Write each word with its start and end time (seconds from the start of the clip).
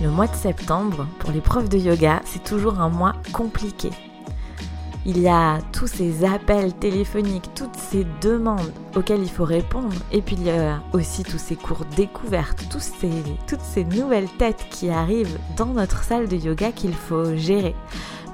Le 0.00 0.10
mois 0.10 0.28
de 0.28 0.34
septembre, 0.36 1.08
pour 1.18 1.32
les 1.32 1.40
profs 1.40 1.68
de 1.68 1.76
yoga, 1.76 2.22
c'est 2.24 2.44
toujours 2.44 2.78
un 2.78 2.88
mois 2.88 3.14
compliqué. 3.32 3.90
Il 5.04 5.18
y 5.18 5.26
a 5.26 5.58
tous 5.72 5.88
ces 5.88 6.24
appels 6.24 6.72
téléphoniques, 6.72 7.50
toutes 7.56 7.74
ces 7.74 8.06
demandes 8.20 8.72
auxquelles 8.94 9.22
il 9.22 9.30
faut 9.30 9.44
répondre, 9.44 9.96
et 10.12 10.22
puis 10.22 10.36
il 10.38 10.44
y 10.44 10.50
a 10.50 10.80
aussi 10.92 11.24
tous 11.24 11.38
ces 11.38 11.56
cours 11.56 11.84
découvertes, 11.96 12.64
toutes 12.68 12.80
ces 12.80 13.84
nouvelles 13.84 14.30
têtes 14.38 14.66
qui 14.70 14.88
arrivent 14.88 15.38
dans 15.56 15.66
notre 15.66 16.04
salle 16.04 16.28
de 16.28 16.36
yoga 16.36 16.70
qu'il 16.70 16.94
faut 16.94 17.34
gérer. 17.34 17.74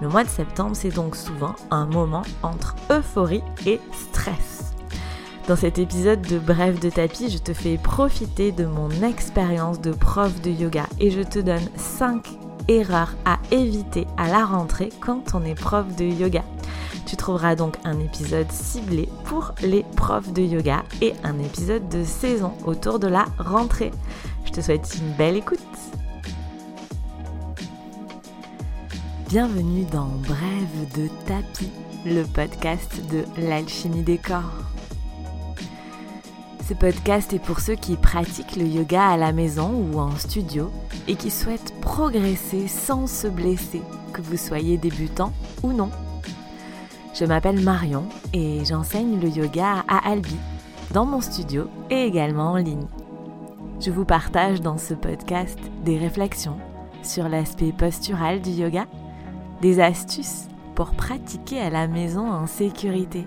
Le 0.03 0.09
mois 0.09 0.25
de 0.25 0.29
septembre, 0.29 0.75
c'est 0.77 0.95
donc 0.95 1.17
souvent 1.17 1.55
un 1.71 1.87
moment 1.87 2.25
entre 2.43 2.75
euphorie 2.91 3.45
et 3.65 3.81
stress. 4.11 4.54
Dans 5.47 5.57
cet 5.57 5.79
épisode 5.79 6.23
de 6.23 6.39
Bref 6.39 6.81
de 6.81 6.89
tapis, 6.89 7.29
je 7.29 7.37
te 7.37 7.53
fais 7.53 7.77
profiter 7.77 8.51
de 8.51 8.65
mon 8.65 8.89
expérience 9.03 9.79
de 9.79 9.93
prof 9.93 10.41
de 10.41 10.51
yoga 10.51 10.87
et 10.99 11.11
je 11.11 11.21
te 11.21 11.39
donne 11.39 11.69
5 11.77 12.27
erreurs 12.69 13.15
à 13.27 13.39
éviter 13.51 14.07
à 14.17 14.29
la 14.29 14.47
rentrée 14.47 14.89
quand 15.01 15.35
on 15.35 15.45
est 15.45 15.55
prof 15.55 15.85
de 15.97 16.05
yoga. 16.07 16.43
Tu 17.05 17.17
trouveras 17.17 17.57
donc 17.57 17.77
un 17.85 18.01
épisode 18.01 18.51
ciblé 18.51 19.07
pour 19.27 19.55
les 19.61 19.85
profs 19.97 20.33
de 20.33 20.41
yoga 20.41 20.83
et 21.03 21.13
un 21.25 21.39
épisode 21.39 21.91
de 21.91 22.05
saison 22.05 22.55
autour 22.65 22.99
de 22.99 23.09
la 23.09 23.27
rentrée. 23.39 23.91
Je 24.47 24.51
te 24.51 24.63
souhaite 24.63 24.95
une 24.99 25.13
belle 25.13 25.37
écoute. 25.37 25.61
Bienvenue 29.29 29.85
dans 29.93 30.09
Bref 30.27 30.97
de 30.97 31.09
tapis, 31.27 31.71
le 32.07 32.23
podcast 32.23 32.99
de 33.13 33.25
l'alchimie 33.47 34.05
des 34.05 34.17
corps. 34.17 34.74
Ce 36.67 36.73
podcast 36.73 37.35
est 37.35 37.45
pour 37.45 37.61
ceux 37.61 37.75
qui 37.75 37.95
pratiquent 37.95 38.57
le 38.57 38.65
yoga 38.65 39.07
à 39.07 39.17
la 39.19 39.33
maison 39.33 39.71
ou 39.71 39.99
en 39.99 40.13
studio 40.13 40.71
et 41.07 41.15
qui 41.15 41.31
souhaitent 41.31 41.79
progresser 41.83 42.69
sans 42.69 43.07
se 43.07 43.27
blesser, 43.27 43.83
que 44.15 44.23
vous 44.23 44.39
soyez 44.39 44.79
débutant 44.79 45.35
ou 45.63 45.75
non. 45.75 45.91
Je 47.13 47.27
m'appelle 47.27 47.61
Marion 47.61 48.05
et 48.33 48.65
j'enseigne 48.65 49.21
le 49.21 49.29
yoga 49.29 49.85
à 49.89 50.11
Albi, 50.11 50.39
dans 50.95 51.05
mon 51.05 51.21
studio 51.21 51.69
et 51.91 52.07
également 52.07 52.53
en 52.53 52.57
ligne. 52.57 52.87
Je 53.79 53.91
vous 53.91 54.07
partage 54.07 54.63
dans 54.63 54.79
ce 54.79 54.95
podcast 54.95 55.59
des 55.85 55.99
réflexions 55.99 56.57
sur 57.03 57.29
l'aspect 57.29 57.73
postural 57.73 58.41
du 58.41 58.51
yoga, 58.51 58.87
des 59.61 59.81
astuces 59.81 60.49
pour 60.75 60.93
pratiquer 60.93 61.61
à 61.61 61.69
la 61.69 61.89
maison 61.89 62.27
en 62.33 62.47
sécurité 62.47 63.27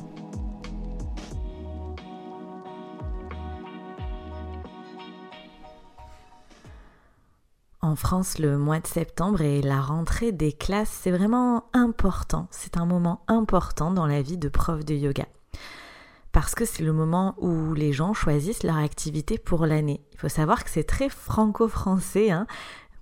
France, 7.95 8.39
le 8.39 8.57
mois 8.57 8.79
de 8.79 8.87
septembre 8.87 9.41
et 9.41 9.61
la 9.61 9.81
rentrée 9.81 10.31
des 10.31 10.51
classes, 10.51 10.99
c'est 11.01 11.11
vraiment 11.11 11.65
important. 11.73 12.47
C'est 12.51 12.77
un 12.77 12.85
moment 12.85 13.21
important 13.27 13.91
dans 13.91 14.07
la 14.07 14.21
vie 14.21 14.37
de 14.37 14.49
prof 14.49 14.83
de 14.85 14.93
yoga. 14.93 15.25
Parce 16.31 16.55
que 16.55 16.65
c'est 16.65 16.83
le 16.83 16.93
moment 16.93 17.35
où 17.39 17.73
les 17.73 17.91
gens 17.91 18.13
choisissent 18.13 18.63
leur 18.63 18.77
activité 18.77 19.37
pour 19.37 19.65
l'année. 19.65 20.01
Il 20.13 20.19
faut 20.19 20.29
savoir 20.29 20.63
que 20.63 20.69
c'est 20.69 20.83
très 20.83 21.09
franco-français. 21.09 22.31
Hein. 22.31 22.47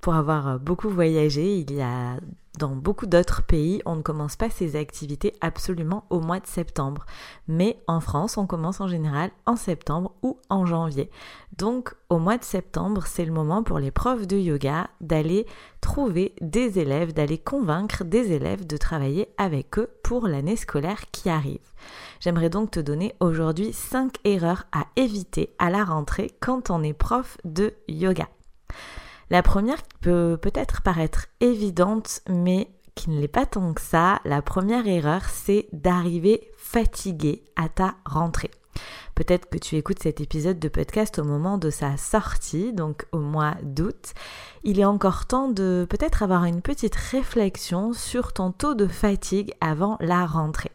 Pour 0.02 0.16
avoir 0.16 0.60
beaucoup 0.60 0.90
voyagé, 0.90 1.58
il 1.58 1.72
y 1.74 1.82
a 1.82 2.18
dans 2.60 2.76
beaucoup 2.76 3.08
d'autres 3.08 3.42
pays, 3.42 3.82
on 3.86 3.96
ne 3.96 4.02
commence 4.02 4.36
pas 4.36 4.50
ces 4.50 4.76
activités 4.76 5.34
absolument 5.40 6.04
au 6.10 6.20
mois 6.20 6.42
de 6.42 6.46
septembre. 6.46 7.06
Mais 7.48 7.82
en 7.88 8.02
France, 8.02 8.38
on 8.38 8.46
commence 8.46 8.82
en 8.82 8.88
général 8.90 9.32
en 9.46 9.56
septembre 9.56 10.12
ou 10.24 10.38
en 10.50 10.66
janvier. 10.66 11.10
Donc 11.58 11.96
au 12.10 12.20
mois 12.20 12.38
de 12.38 12.44
septembre, 12.44 13.06
c'est 13.08 13.24
le 13.24 13.32
moment 13.32 13.64
pour 13.64 13.80
les 13.80 13.92
profs 13.92 14.28
de 14.28 14.36
yoga 14.36 14.90
d'aller 15.00 15.46
trouver 15.80 16.36
des 16.42 16.80
élèves, 16.80 17.14
d'aller 17.14 17.38
convaincre 17.38 18.04
des 18.04 18.34
élèves 18.34 18.68
de 18.68 18.76
travailler 18.76 19.30
avec 19.38 19.80
eux 19.80 19.90
pour 20.04 20.28
l'année 20.28 20.58
scolaire 20.58 21.10
qui 21.12 21.30
arrive. 21.30 21.74
J'aimerais 22.20 22.50
donc 22.50 22.72
te 22.72 22.82
donner 22.82 23.16
aujourd'hui 23.22 23.72
5 23.72 24.16
erreurs 24.26 24.66
à 24.74 24.86
éviter 24.98 25.56
à 25.60 25.70
la 25.70 25.86
rentrée 25.86 26.32
quand 26.42 26.70
on 26.70 26.84
est 26.84 26.94
prof 26.94 27.38
de 27.46 27.74
yoga. 27.88 28.28
La 29.30 29.44
première 29.44 29.84
peut 30.02 30.38
peut-être 30.42 30.82
paraître 30.82 31.28
évidente, 31.40 32.22
mais 32.28 32.68
qui 32.96 33.12
ne 33.12 33.20
l'est 33.20 33.28
pas 33.28 33.46
tant 33.46 33.74
que 33.74 33.82
ça. 33.82 34.20
La 34.26 34.42
première 34.42 34.88
erreur, 34.88 35.22
c'est 35.26 35.68
d'arriver 35.72 36.52
fatigué 36.58 37.44
à 37.56 37.70
ta 37.70 37.96
rentrée. 38.06 38.52
Peut-être 39.16 39.50
que 39.50 39.58
tu 39.58 39.76
écoutes 39.76 40.02
cet 40.02 40.22
épisode 40.22 40.60
de 40.60 40.70
podcast 40.70 41.20
au 41.20 41.24
moment 41.24 41.58
de 41.58 41.70
sa 41.70 41.98
sortie, 41.98 42.74
donc 42.74 43.06
au 43.12 43.20
mois 43.20 43.56
d'août. 43.64 44.14
Il 44.64 44.80
est 44.80 44.86
encore 44.86 45.28
temps 45.28 45.50
de 45.50 45.86
peut-être 45.90 46.24
avoir 46.24 46.46
une 46.46 46.62
petite 46.62 46.96
réflexion 46.96 47.94
sur 47.94 48.34
ton 48.34 48.52
taux 48.52 48.76
de 48.76 48.88
fatigue 48.88 49.54
avant 49.62 49.98
la 50.00 50.26
rentrée. 50.26 50.72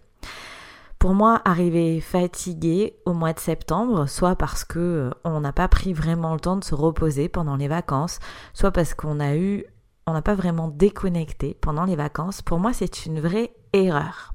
Pour 1.05 1.13
moi, 1.13 1.43
arriver 1.45 2.01
fatigué 2.01 2.97
au 3.05 3.13
mois 3.13 3.35
de 3.35 3.39
septembre, 3.39 4.09
soit 4.09 4.37
parce 4.37 4.65
que 4.65 4.79
euh, 4.79 5.11
on 5.25 5.41
n'a 5.41 5.53
pas 5.53 5.69
pris 5.69 5.93
vraiment 5.93 6.33
le 6.33 6.41
temps 6.41 6.57
de 6.57 6.65
se 6.65 6.75
reposer 6.75 7.29
pendant 7.29 7.57
les 7.57 7.69
vacances, 7.69 8.21
soit 8.55 8.71
parce 8.71 8.95
qu'on 8.95 9.17
n'a 9.17 10.23
pas 10.23 10.35
vraiment 10.35 10.69
déconnecté 10.69 11.59
pendant 11.61 11.85
les 11.85 11.95
vacances, 11.95 12.41
pour 12.41 12.59
moi 12.59 12.73
c'est 12.73 13.05
une 13.05 13.21
vraie 13.21 13.53
erreur. 13.75 14.33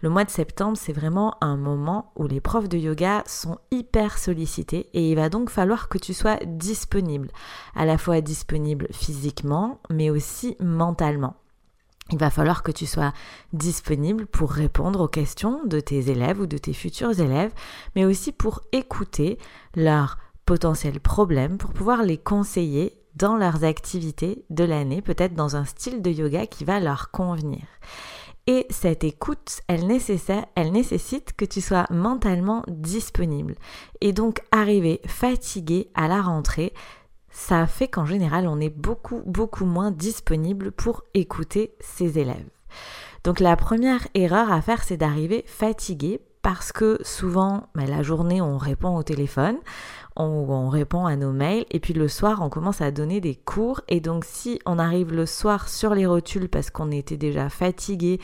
Le 0.00 0.08
mois 0.08 0.24
de 0.24 0.30
septembre, 0.30 0.76
c'est 0.76 0.92
vraiment 0.92 1.36
un 1.40 1.56
moment 1.56 2.10
où 2.16 2.26
les 2.26 2.40
profs 2.40 2.68
de 2.68 2.78
yoga 2.78 3.22
sont 3.24 3.58
hyper 3.70 4.18
sollicités 4.18 4.90
et 4.94 5.08
il 5.08 5.14
va 5.14 5.28
donc 5.28 5.50
falloir 5.50 5.88
que 5.88 5.98
tu 5.98 6.14
sois 6.14 6.40
disponible, 6.44 7.30
à 7.76 7.84
la 7.84 7.96
fois 7.96 8.20
disponible 8.20 8.88
physiquement 8.90 9.78
mais 9.88 10.10
aussi 10.10 10.56
mentalement. 10.58 11.36
Il 12.10 12.18
va 12.18 12.30
falloir 12.30 12.62
que 12.62 12.72
tu 12.72 12.86
sois 12.86 13.12
disponible 13.52 14.26
pour 14.26 14.50
répondre 14.50 15.00
aux 15.00 15.08
questions 15.08 15.64
de 15.64 15.80
tes 15.80 16.10
élèves 16.10 16.40
ou 16.40 16.46
de 16.46 16.58
tes 16.58 16.72
futurs 16.72 17.18
élèves, 17.18 17.52
mais 17.94 18.04
aussi 18.04 18.32
pour 18.32 18.60
écouter 18.72 19.38
leurs 19.74 20.18
potentiels 20.44 21.00
problèmes, 21.00 21.58
pour 21.58 21.72
pouvoir 21.72 22.02
les 22.02 22.18
conseiller 22.18 22.98
dans 23.14 23.36
leurs 23.36 23.64
activités 23.64 24.44
de 24.50 24.64
l'année, 24.64 25.02
peut-être 25.02 25.34
dans 25.34 25.56
un 25.56 25.64
style 25.64 26.02
de 26.02 26.10
yoga 26.10 26.46
qui 26.46 26.64
va 26.64 26.80
leur 26.80 27.10
convenir. 27.10 27.62
Et 28.48 28.66
cette 28.70 29.04
écoute, 29.04 29.60
elle, 29.68 29.86
nécessite 29.86 31.32
que 31.36 31.44
tu 31.44 31.60
sois 31.60 31.86
mentalement 31.90 32.64
disponible. 32.66 33.54
Et 34.00 34.12
donc 34.12 34.40
arriver 34.50 35.00
fatigué 35.06 35.90
à 35.94 36.08
la 36.08 36.20
rentrée, 36.20 36.72
ça 37.32 37.66
fait 37.66 37.88
qu'en 37.88 38.06
général, 38.06 38.46
on 38.46 38.60
est 38.60 38.74
beaucoup, 38.74 39.22
beaucoup 39.26 39.64
moins 39.64 39.90
disponible 39.90 40.70
pour 40.70 41.02
écouter 41.14 41.74
ses 41.80 42.18
élèves. 42.18 42.48
Donc 43.24 43.40
la 43.40 43.56
première 43.56 44.06
erreur 44.14 44.52
à 44.52 44.60
faire, 44.60 44.82
c'est 44.84 44.96
d'arriver 44.96 45.44
fatigué 45.46 46.20
parce 46.42 46.72
que 46.72 46.98
souvent, 47.02 47.68
bah, 47.74 47.86
la 47.86 48.02
journée, 48.02 48.40
on 48.40 48.58
répond 48.58 48.96
au 48.96 49.02
téléphone, 49.04 49.56
on, 50.16 50.24
on, 50.24 50.68
répond 50.68 51.06
à 51.06 51.14
nos 51.14 51.30
mails, 51.30 51.64
et 51.70 51.78
puis 51.78 51.94
le 51.94 52.08
soir, 52.08 52.40
on 52.42 52.50
commence 52.50 52.80
à 52.80 52.90
donner 52.90 53.20
des 53.20 53.36
cours. 53.36 53.80
Et 53.88 54.00
donc, 54.00 54.24
si 54.24 54.58
on 54.66 54.78
arrive 54.78 55.12
le 55.12 55.24
soir 55.24 55.68
sur 55.68 55.94
les 55.94 56.04
rotules 56.04 56.48
parce 56.48 56.70
qu'on 56.70 56.90
était 56.90 57.16
déjà 57.16 57.48
fatigué 57.48 58.20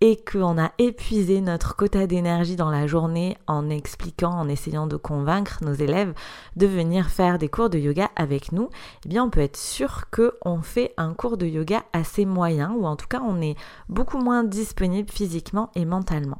et 0.00 0.16
qu'on 0.16 0.58
a 0.58 0.72
épuisé 0.78 1.40
notre 1.40 1.76
quota 1.76 2.06
d'énergie 2.06 2.56
dans 2.56 2.70
la 2.70 2.86
journée 2.86 3.36
en 3.46 3.68
expliquant, 3.68 4.32
en 4.32 4.48
essayant 4.48 4.86
de 4.86 4.96
convaincre 4.96 5.58
nos 5.62 5.74
élèves 5.74 6.14
de 6.56 6.66
venir 6.66 7.10
faire 7.10 7.38
des 7.38 7.48
cours 7.48 7.68
de 7.68 7.78
yoga 7.78 8.10
avec 8.16 8.52
nous, 8.52 8.70
eh 9.04 9.08
bien 9.08 9.24
on 9.24 9.30
peut 9.30 9.40
être 9.40 9.58
sûr 9.58 10.04
qu'on 10.10 10.62
fait 10.62 10.94
un 10.96 11.12
cours 11.12 11.36
de 11.36 11.46
yoga 11.46 11.84
assez 11.92 12.24
moyen 12.24 12.72
ou 12.72 12.86
en 12.86 12.96
tout 12.96 13.08
cas 13.08 13.20
on 13.26 13.42
est 13.42 13.56
beaucoup 13.88 14.18
moins 14.18 14.42
disponible 14.42 15.10
physiquement 15.10 15.70
et 15.74 15.84
mentalement. 15.84 16.38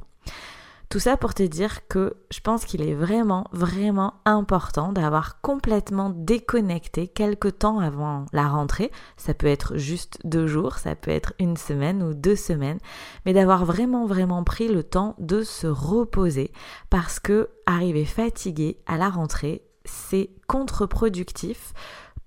Tout 0.91 0.99
ça 0.99 1.15
pour 1.15 1.33
te 1.33 1.43
dire 1.43 1.87
que 1.87 2.17
je 2.31 2.41
pense 2.41 2.65
qu'il 2.65 2.81
est 2.81 2.93
vraiment, 2.93 3.47
vraiment 3.53 4.15
important 4.25 4.91
d'avoir 4.91 5.39
complètement 5.39 6.09
déconnecté 6.09 7.07
quelque 7.07 7.47
temps 7.47 7.79
avant 7.79 8.25
la 8.33 8.49
rentrée. 8.49 8.91
Ça 9.15 9.33
peut 9.33 9.47
être 9.47 9.77
juste 9.77 10.19
deux 10.25 10.47
jours, 10.47 10.79
ça 10.79 10.97
peut 10.97 11.11
être 11.11 11.31
une 11.39 11.55
semaine 11.55 12.03
ou 12.03 12.13
deux 12.13 12.35
semaines, 12.35 12.79
mais 13.25 13.31
d'avoir 13.31 13.63
vraiment, 13.63 14.05
vraiment 14.05 14.43
pris 14.43 14.67
le 14.67 14.83
temps 14.83 15.15
de 15.17 15.43
se 15.43 15.65
reposer 15.65 16.51
parce 16.89 17.21
que 17.21 17.47
arriver 17.65 18.03
fatigué 18.03 18.77
à 18.85 18.97
la 18.97 19.09
rentrée, 19.09 19.63
c'est 19.85 20.29
contre-productif 20.47 21.73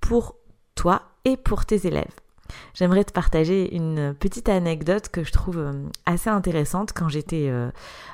pour 0.01 0.37
toi 0.75 1.03
et 1.27 1.37
pour 1.37 1.67
tes 1.67 1.87
élèves. 1.87 2.24
J'aimerais 2.75 3.05
te 3.05 3.13
partager 3.13 3.75
une 3.75 4.15
petite 4.15 4.49
anecdote 4.49 5.09
que 5.09 5.25
je 5.25 5.33
trouve 5.33 5.59
euh, 5.59 5.73
assez 6.07 6.31
intéressante. 6.31 6.93
Quand 6.93 7.09
j'étais 7.09 7.49
euh, 7.49 7.71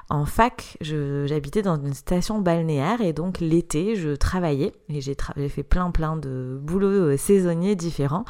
en 0.08 0.26
fac, 0.26 0.76
j'habitais 0.80 1.62
dans 1.62 1.76
une 1.76 1.94
station 1.94 2.40
balnéaire 2.40 3.00
et 3.00 3.12
donc 3.12 3.40
l'été, 3.40 3.96
je 3.96 4.10
travaillais 4.10 4.72
et 4.88 5.00
j'ai 5.00 5.16
fait 5.48 5.62
plein 5.62 5.90
plein 5.90 6.16
de 6.16 6.58
boulots 6.60 6.88
euh, 6.88 7.16
saisonniers 7.16 7.76
différents. 7.76 8.24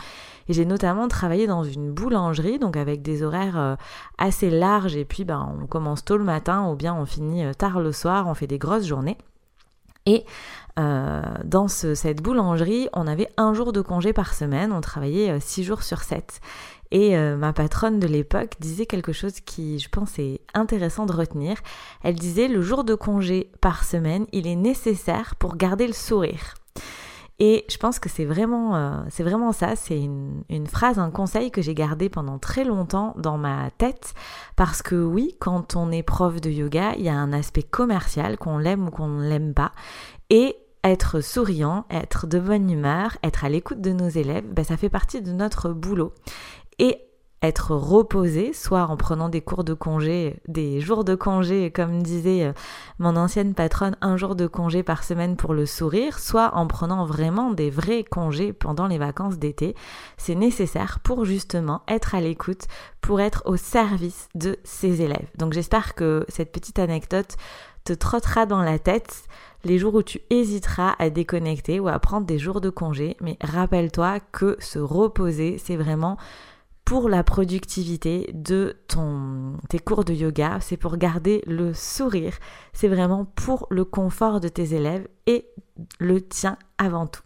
Et 0.48 0.52
j'ai 0.52 0.64
notamment 0.64 1.06
travaillé 1.06 1.46
dans 1.46 1.62
une 1.62 1.92
boulangerie, 1.92 2.58
donc 2.58 2.76
avec 2.76 3.02
des 3.02 3.22
horaires 3.22 3.76
assez 4.18 4.50
larges 4.50 4.96
et 4.96 5.04
puis 5.04 5.24
ben, 5.24 5.48
on 5.62 5.66
commence 5.68 6.04
tôt 6.04 6.16
le 6.16 6.24
matin 6.24 6.68
ou 6.68 6.74
bien 6.74 6.92
on 6.92 7.06
finit 7.06 7.44
tard 7.56 7.78
le 7.78 7.92
soir, 7.92 8.26
on 8.26 8.34
fait 8.34 8.48
des 8.48 8.58
grosses 8.58 8.86
journées. 8.86 9.16
Et 10.10 10.24
euh, 10.80 11.22
dans 11.44 11.68
cette 11.68 12.20
boulangerie, 12.20 12.88
on 12.92 13.06
avait 13.06 13.28
un 13.36 13.54
jour 13.54 13.72
de 13.72 13.80
congé 13.80 14.12
par 14.12 14.34
semaine, 14.34 14.72
on 14.72 14.80
travaillait 14.80 15.30
euh, 15.30 15.38
six 15.40 15.62
jours 15.62 15.84
sur 15.84 16.02
sept. 16.02 16.40
Et 16.90 17.16
euh, 17.16 17.36
ma 17.36 17.52
patronne 17.52 18.00
de 18.00 18.08
l'époque 18.08 18.54
disait 18.58 18.86
quelque 18.86 19.12
chose 19.12 19.38
qui, 19.40 19.78
je 19.78 19.88
pense, 19.88 20.18
est 20.18 20.40
intéressant 20.52 21.06
de 21.06 21.12
retenir. 21.12 21.58
Elle 22.02 22.16
disait, 22.16 22.48
le 22.48 22.60
jour 22.60 22.82
de 22.82 22.96
congé 22.96 23.52
par 23.60 23.84
semaine, 23.84 24.26
il 24.32 24.48
est 24.48 24.56
nécessaire 24.56 25.36
pour 25.36 25.56
garder 25.56 25.86
le 25.86 25.92
sourire. 25.92 26.54
Et 27.42 27.64
je 27.70 27.78
pense 27.78 27.98
que 27.98 28.10
c'est 28.10 28.26
vraiment, 28.26 29.02
c'est 29.08 29.22
vraiment 29.22 29.52
ça, 29.52 29.74
c'est 29.74 29.98
une, 29.98 30.66
phrase, 30.66 30.98
un 30.98 31.10
conseil 31.10 31.50
que 31.50 31.62
j'ai 31.62 31.74
gardé 31.74 32.10
pendant 32.10 32.38
très 32.38 32.64
longtemps 32.64 33.14
dans 33.16 33.38
ma 33.38 33.70
tête, 33.70 34.12
parce 34.56 34.82
que 34.82 34.94
oui, 34.94 35.36
quand 35.40 35.74
on 35.74 35.90
est 35.90 36.02
prof 36.02 36.38
de 36.42 36.50
yoga, 36.50 36.92
il 36.98 37.04
y 37.04 37.08
a 37.08 37.14
un 37.14 37.32
aspect 37.32 37.62
commercial, 37.62 38.36
qu'on 38.36 38.58
l'aime 38.58 38.88
ou 38.88 38.90
qu'on 38.90 39.08
ne 39.08 39.26
l'aime 39.26 39.54
pas, 39.54 39.72
et 40.28 40.54
être 40.84 41.22
souriant, 41.22 41.86
être 41.90 42.26
de 42.26 42.38
bonne 42.38 42.70
humeur, 42.70 43.16
être 43.22 43.44
à 43.44 43.48
l'écoute 43.48 43.80
de 43.80 43.92
nos 43.92 44.08
élèves, 44.08 44.44
ben, 44.52 44.64
ça 44.64 44.76
fait 44.76 44.90
partie 44.90 45.22
de 45.22 45.32
notre 45.32 45.70
boulot. 45.70 46.12
Être 47.42 47.74
reposé, 47.74 48.52
soit 48.52 48.84
en 48.84 48.96
prenant 48.96 49.30
des 49.30 49.40
cours 49.40 49.64
de 49.64 49.72
congé, 49.72 50.40
des 50.46 50.80
jours 50.80 51.04
de 51.04 51.14
congé, 51.14 51.70
comme 51.70 52.02
disait 52.02 52.44
euh, 52.44 52.52
mon 52.98 53.16
ancienne 53.16 53.54
patronne, 53.54 53.96
un 54.02 54.18
jour 54.18 54.34
de 54.34 54.46
congé 54.46 54.82
par 54.82 55.04
semaine 55.04 55.36
pour 55.36 55.54
le 55.54 55.64
sourire, 55.64 56.18
soit 56.18 56.54
en 56.54 56.66
prenant 56.66 57.06
vraiment 57.06 57.50
des 57.50 57.70
vrais 57.70 58.04
congés 58.04 58.52
pendant 58.52 58.86
les 58.86 58.98
vacances 58.98 59.38
d'été. 59.38 59.74
C'est 60.18 60.34
nécessaire 60.34 61.00
pour 61.00 61.24
justement 61.24 61.80
être 61.88 62.14
à 62.14 62.20
l'écoute, 62.20 62.66
pour 63.00 63.20
être 63.20 63.42
au 63.46 63.56
service 63.56 64.28
de 64.34 64.58
ses 64.62 65.00
élèves. 65.00 65.28
Donc 65.38 65.54
j'espère 65.54 65.94
que 65.94 66.26
cette 66.28 66.52
petite 66.52 66.78
anecdote 66.78 67.36
te 67.84 67.94
trottera 67.94 68.44
dans 68.44 68.62
la 68.62 68.78
tête 68.78 69.24
les 69.64 69.78
jours 69.78 69.94
où 69.94 70.02
tu 70.02 70.20
hésiteras 70.30 70.94
à 70.98 71.10
déconnecter 71.10 71.80
ou 71.80 71.88
à 71.88 71.98
prendre 71.98 72.26
des 72.26 72.38
jours 72.38 72.60
de 72.60 72.70
congé. 72.70 73.16
Mais 73.20 73.36
rappelle-toi 73.40 74.20
que 74.32 74.56
se 74.60 74.78
reposer, 74.78 75.58
c'est 75.58 75.76
vraiment 75.76 76.16
pour 76.90 77.08
la 77.08 77.22
productivité 77.22 78.28
de 78.34 78.74
ton, 78.88 79.52
tes 79.68 79.78
cours 79.78 80.04
de 80.04 80.12
yoga, 80.12 80.58
c'est 80.60 80.76
pour 80.76 80.96
garder 80.96 81.40
le 81.46 81.72
sourire, 81.72 82.34
c'est 82.72 82.88
vraiment 82.88 83.26
pour 83.26 83.68
le 83.70 83.84
confort 83.84 84.40
de 84.40 84.48
tes 84.48 84.74
élèves 84.74 85.06
et 85.28 85.46
le 86.00 86.20
tien 86.20 86.58
avant 86.78 87.06
tout. 87.06 87.22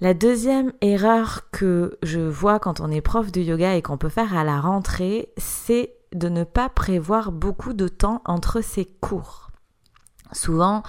La 0.00 0.14
deuxième 0.14 0.72
erreur 0.80 1.50
que 1.50 1.98
je 2.04 2.20
vois 2.20 2.60
quand 2.60 2.78
on 2.78 2.88
est 2.88 3.00
prof 3.00 3.32
de 3.32 3.40
yoga 3.40 3.74
et 3.74 3.82
qu'on 3.82 3.98
peut 3.98 4.08
faire 4.08 4.36
à 4.36 4.44
la 4.44 4.60
rentrée, 4.60 5.32
c'est 5.36 5.92
de 6.14 6.28
ne 6.28 6.44
pas 6.44 6.68
prévoir 6.68 7.32
beaucoup 7.32 7.72
de 7.72 7.88
temps 7.88 8.22
entre 8.26 8.60
ses 8.60 8.84
cours. 8.84 9.50
Souvent, 10.30 10.84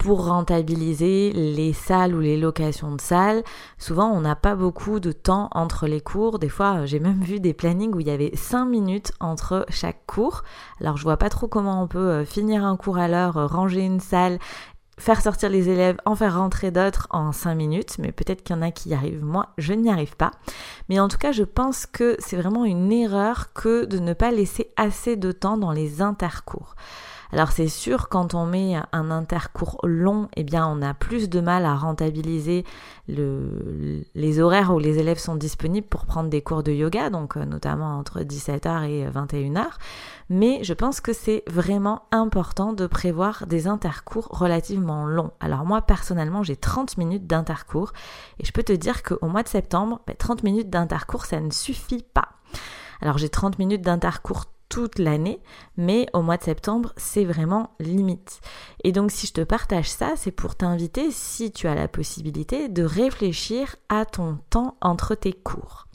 pour 0.00 0.24
rentabiliser 0.24 1.30
les 1.34 1.74
salles 1.74 2.14
ou 2.14 2.20
les 2.20 2.38
locations 2.38 2.96
de 2.96 3.00
salles, 3.02 3.44
souvent 3.76 4.08
on 4.10 4.22
n'a 4.22 4.34
pas 4.34 4.54
beaucoup 4.54 4.98
de 4.98 5.12
temps 5.12 5.50
entre 5.52 5.86
les 5.86 6.00
cours. 6.00 6.38
Des 6.38 6.48
fois, 6.48 6.86
j'ai 6.86 7.00
même 7.00 7.20
vu 7.22 7.38
des 7.38 7.52
plannings 7.52 7.94
où 7.94 8.00
il 8.00 8.06
y 8.06 8.10
avait 8.10 8.34
5 8.34 8.64
minutes 8.64 9.12
entre 9.20 9.66
chaque 9.68 10.06
cours. 10.06 10.42
Alors 10.80 10.96
je 10.96 11.02
vois 11.02 11.18
pas 11.18 11.28
trop 11.28 11.48
comment 11.48 11.82
on 11.82 11.86
peut 11.86 11.98
euh, 11.98 12.24
finir 12.24 12.64
un 12.64 12.78
cours 12.78 12.96
à 12.96 13.08
l'heure, 13.08 13.36
euh, 13.36 13.46
ranger 13.46 13.82
une 13.82 14.00
salle, 14.00 14.38
faire 14.98 15.20
sortir 15.20 15.50
les 15.50 15.68
élèves, 15.68 15.98
en 16.06 16.16
faire 16.16 16.34
rentrer 16.34 16.70
d'autres 16.70 17.06
en 17.10 17.32
5 17.32 17.54
minutes, 17.54 17.96
mais 17.98 18.10
peut-être 18.10 18.42
qu'il 18.42 18.56
y 18.56 18.58
en 18.58 18.62
a 18.62 18.70
qui 18.70 18.88
y 18.88 18.94
arrivent. 18.94 19.22
Moi, 19.22 19.48
je 19.58 19.74
n'y 19.74 19.90
arrive 19.90 20.16
pas. 20.16 20.30
Mais 20.88 20.98
en 20.98 21.08
tout 21.08 21.18
cas, 21.18 21.32
je 21.32 21.44
pense 21.44 21.84
que 21.84 22.16
c'est 22.20 22.36
vraiment 22.36 22.64
une 22.64 22.90
erreur 22.90 23.52
que 23.52 23.84
de 23.84 23.98
ne 23.98 24.14
pas 24.14 24.30
laisser 24.30 24.72
assez 24.78 25.16
de 25.16 25.30
temps 25.30 25.58
dans 25.58 25.72
les 25.72 26.00
intercours. 26.00 26.74
Alors 27.32 27.52
c'est 27.52 27.68
sûr, 27.68 28.08
quand 28.08 28.34
on 28.34 28.44
met 28.44 28.74
un 28.92 29.10
intercours 29.10 29.78
long, 29.84 30.28
eh 30.36 30.42
bien 30.42 30.66
on 30.66 30.82
a 30.82 30.94
plus 30.94 31.28
de 31.28 31.40
mal 31.40 31.64
à 31.64 31.76
rentabiliser 31.76 32.64
les 33.06 34.40
horaires 34.40 34.74
où 34.74 34.78
les 34.78 34.98
élèves 34.98 35.18
sont 35.18 35.36
disponibles 35.36 35.86
pour 35.86 36.06
prendre 36.06 36.28
des 36.28 36.42
cours 36.42 36.62
de 36.62 36.72
yoga, 36.72 37.10
donc 37.10 37.36
euh, 37.36 37.44
notamment 37.44 37.98
entre 37.98 38.20
17h 38.20 38.88
et 38.88 39.06
21h. 39.08 39.64
Mais 40.28 40.62
je 40.62 40.74
pense 40.74 41.00
que 41.00 41.12
c'est 41.12 41.42
vraiment 41.48 42.02
important 42.10 42.72
de 42.72 42.86
prévoir 42.86 43.46
des 43.46 43.66
intercours 43.66 44.28
relativement 44.30 45.06
longs. 45.06 45.32
Alors 45.40 45.64
moi 45.64 45.82
personnellement 45.82 46.42
j'ai 46.42 46.56
30 46.56 46.98
minutes 46.98 47.26
d'intercours 47.26 47.92
et 48.38 48.44
je 48.44 48.52
peux 48.52 48.62
te 48.62 48.72
dire 48.72 49.02
qu'au 49.02 49.26
mois 49.26 49.42
de 49.42 49.48
septembre, 49.48 50.00
30 50.18 50.42
ben, 50.42 50.52
minutes 50.52 50.70
d'intercours 50.70 51.26
ça 51.26 51.40
ne 51.40 51.50
suffit 51.50 52.04
pas. 52.14 52.28
Alors 53.00 53.18
j'ai 53.18 53.28
30 53.28 53.58
minutes 53.58 53.82
d'intercours 53.82 54.46
toute 54.70 54.98
l'année, 54.98 55.42
mais 55.76 56.06
au 56.14 56.22
mois 56.22 56.38
de 56.38 56.44
septembre, 56.44 56.94
c'est 56.96 57.26
vraiment 57.26 57.74
limite. 57.78 58.40
Et 58.84 58.92
donc 58.92 59.10
si 59.10 59.26
je 59.26 59.34
te 59.34 59.40
partage 59.42 59.90
ça, 59.90 60.14
c'est 60.16 60.30
pour 60.30 60.54
t'inviter, 60.54 61.10
si 61.10 61.52
tu 61.52 61.66
as 61.66 61.74
la 61.74 61.88
possibilité, 61.88 62.70
de 62.70 62.82
réfléchir 62.82 63.76
à 63.90 64.06
ton 64.06 64.38
temps 64.48 64.78
entre 64.80 65.14
tes 65.14 65.34
cours. 65.34 65.86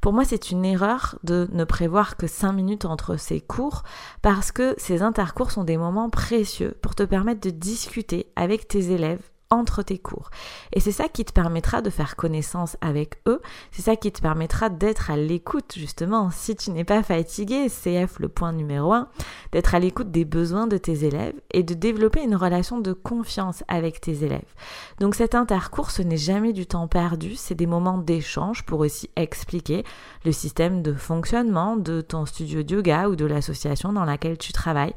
Pour 0.00 0.14
moi, 0.14 0.24
c'est 0.24 0.50
une 0.50 0.64
erreur 0.64 1.18
de 1.24 1.46
ne 1.52 1.64
prévoir 1.64 2.16
que 2.16 2.26
5 2.26 2.52
minutes 2.52 2.86
entre 2.86 3.16
ces 3.16 3.42
cours 3.42 3.82
parce 4.22 4.52
que 4.52 4.74
ces 4.78 5.02
intercours 5.02 5.50
sont 5.50 5.64
des 5.64 5.76
moments 5.76 6.08
précieux 6.08 6.74
pour 6.80 6.94
te 6.94 7.02
permettre 7.02 7.42
de 7.42 7.50
discuter 7.50 8.32
avec 8.36 8.66
tes 8.66 8.92
élèves 8.92 9.20
entre 9.50 9.82
tes 9.82 9.98
cours. 9.98 10.30
Et 10.72 10.80
c'est 10.80 10.92
ça 10.92 11.08
qui 11.08 11.24
te 11.24 11.32
permettra 11.32 11.82
de 11.82 11.90
faire 11.90 12.16
connaissance 12.16 12.76
avec 12.80 13.20
eux, 13.26 13.40
c'est 13.72 13.82
ça 13.82 13.96
qui 13.96 14.12
te 14.12 14.20
permettra 14.20 14.68
d'être 14.68 15.10
à 15.10 15.16
l'écoute 15.16 15.74
justement, 15.76 16.30
si 16.30 16.54
tu 16.56 16.70
n'es 16.70 16.84
pas 16.84 17.02
fatigué, 17.02 17.66
CF 17.68 18.18
le 18.20 18.28
point 18.28 18.52
numéro 18.52 18.92
1, 18.92 19.08
d'être 19.52 19.74
à 19.74 19.80
l'écoute 19.80 20.10
des 20.10 20.24
besoins 20.24 20.66
de 20.66 20.76
tes 20.76 21.04
élèves 21.04 21.34
et 21.52 21.62
de 21.62 21.74
développer 21.74 22.22
une 22.22 22.36
relation 22.36 22.78
de 22.78 22.92
confiance 22.92 23.64
avec 23.68 24.00
tes 24.00 24.24
élèves. 24.24 24.54
Donc 25.00 25.14
cet 25.14 25.34
intercours, 25.34 25.90
ce 25.90 26.02
n'est 26.02 26.16
jamais 26.16 26.52
du 26.52 26.66
temps 26.66 26.88
perdu, 26.88 27.34
c'est 27.34 27.54
des 27.54 27.66
moments 27.66 27.98
d'échange 27.98 28.64
pour 28.64 28.80
aussi 28.80 29.10
expliquer 29.16 29.84
le 30.24 30.32
système 30.32 30.82
de 30.82 30.94
fonctionnement 30.94 31.76
de 31.76 32.00
ton 32.00 32.24
studio 32.26 32.62
de 32.62 32.74
yoga 32.74 33.08
ou 33.08 33.16
de 33.16 33.24
l'association 33.24 33.92
dans 33.92 34.04
laquelle 34.04 34.38
tu 34.38 34.52
travailles. 34.52 34.94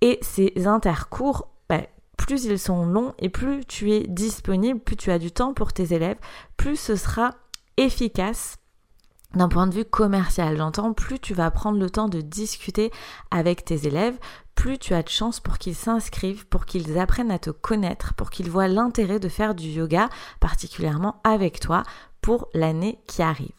Et 0.00 0.18
ces 0.20 0.66
intercours 0.66 1.48
plus 2.16 2.44
ils 2.44 2.58
sont 2.58 2.86
longs 2.86 3.14
et 3.18 3.28
plus 3.28 3.64
tu 3.64 3.92
es 3.92 4.06
disponible, 4.06 4.80
plus 4.80 4.96
tu 4.96 5.10
as 5.10 5.18
du 5.18 5.32
temps 5.32 5.54
pour 5.54 5.72
tes 5.72 5.94
élèves, 5.94 6.18
plus 6.56 6.76
ce 6.76 6.96
sera 6.96 7.34
efficace 7.76 8.58
d'un 9.34 9.48
point 9.48 9.66
de 9.66 9.74
vue 9.74 9.84
commercial. 9.84 10.56
J'entends, 10.56 10.92
plus 10.92 11.18
tu 11.18 11.34
vas 11.34 11.50
prendre 11.50 11.78
le 11.78 11.90
temps 11.90 12.08
de 12.08 12.20
discuter 12.20 12.90
avec 13.30 13.64
tes 13.64 13.86
élèves, 13.86 14.18
plus 14.54 14.78
tu 14.78 14.94
as 14.94 15.02
de 15.02 15.08
chance 15.08 15.40
pour 15.40 15.58
qu'ils 15.58 15.74
s'inscrivent, 15.74 16.46
pour 16.46 16.66
qu'ils 16.66 16.98
apprennent 16.98 17.30
à 17.30 17.38
te 17.38 17.50
connaître, 17.50 18.14
pour 18.14 18.30
qu'ils 18.30 18.50
voient 18.50 18.68
l'intérêt 18.68 19.18
de 19.18 19.28
faire 19.28 19.54
du 19.54 19.68
yoga, 19.68 20.08
particulièrement 20.40 21.20
avec 21.24 21.60
toi, 21.60 21.82
pour 22.20 22.48
l'année 22.54 23.00
qui 23.06 23.22
arrive. 23.22 23.52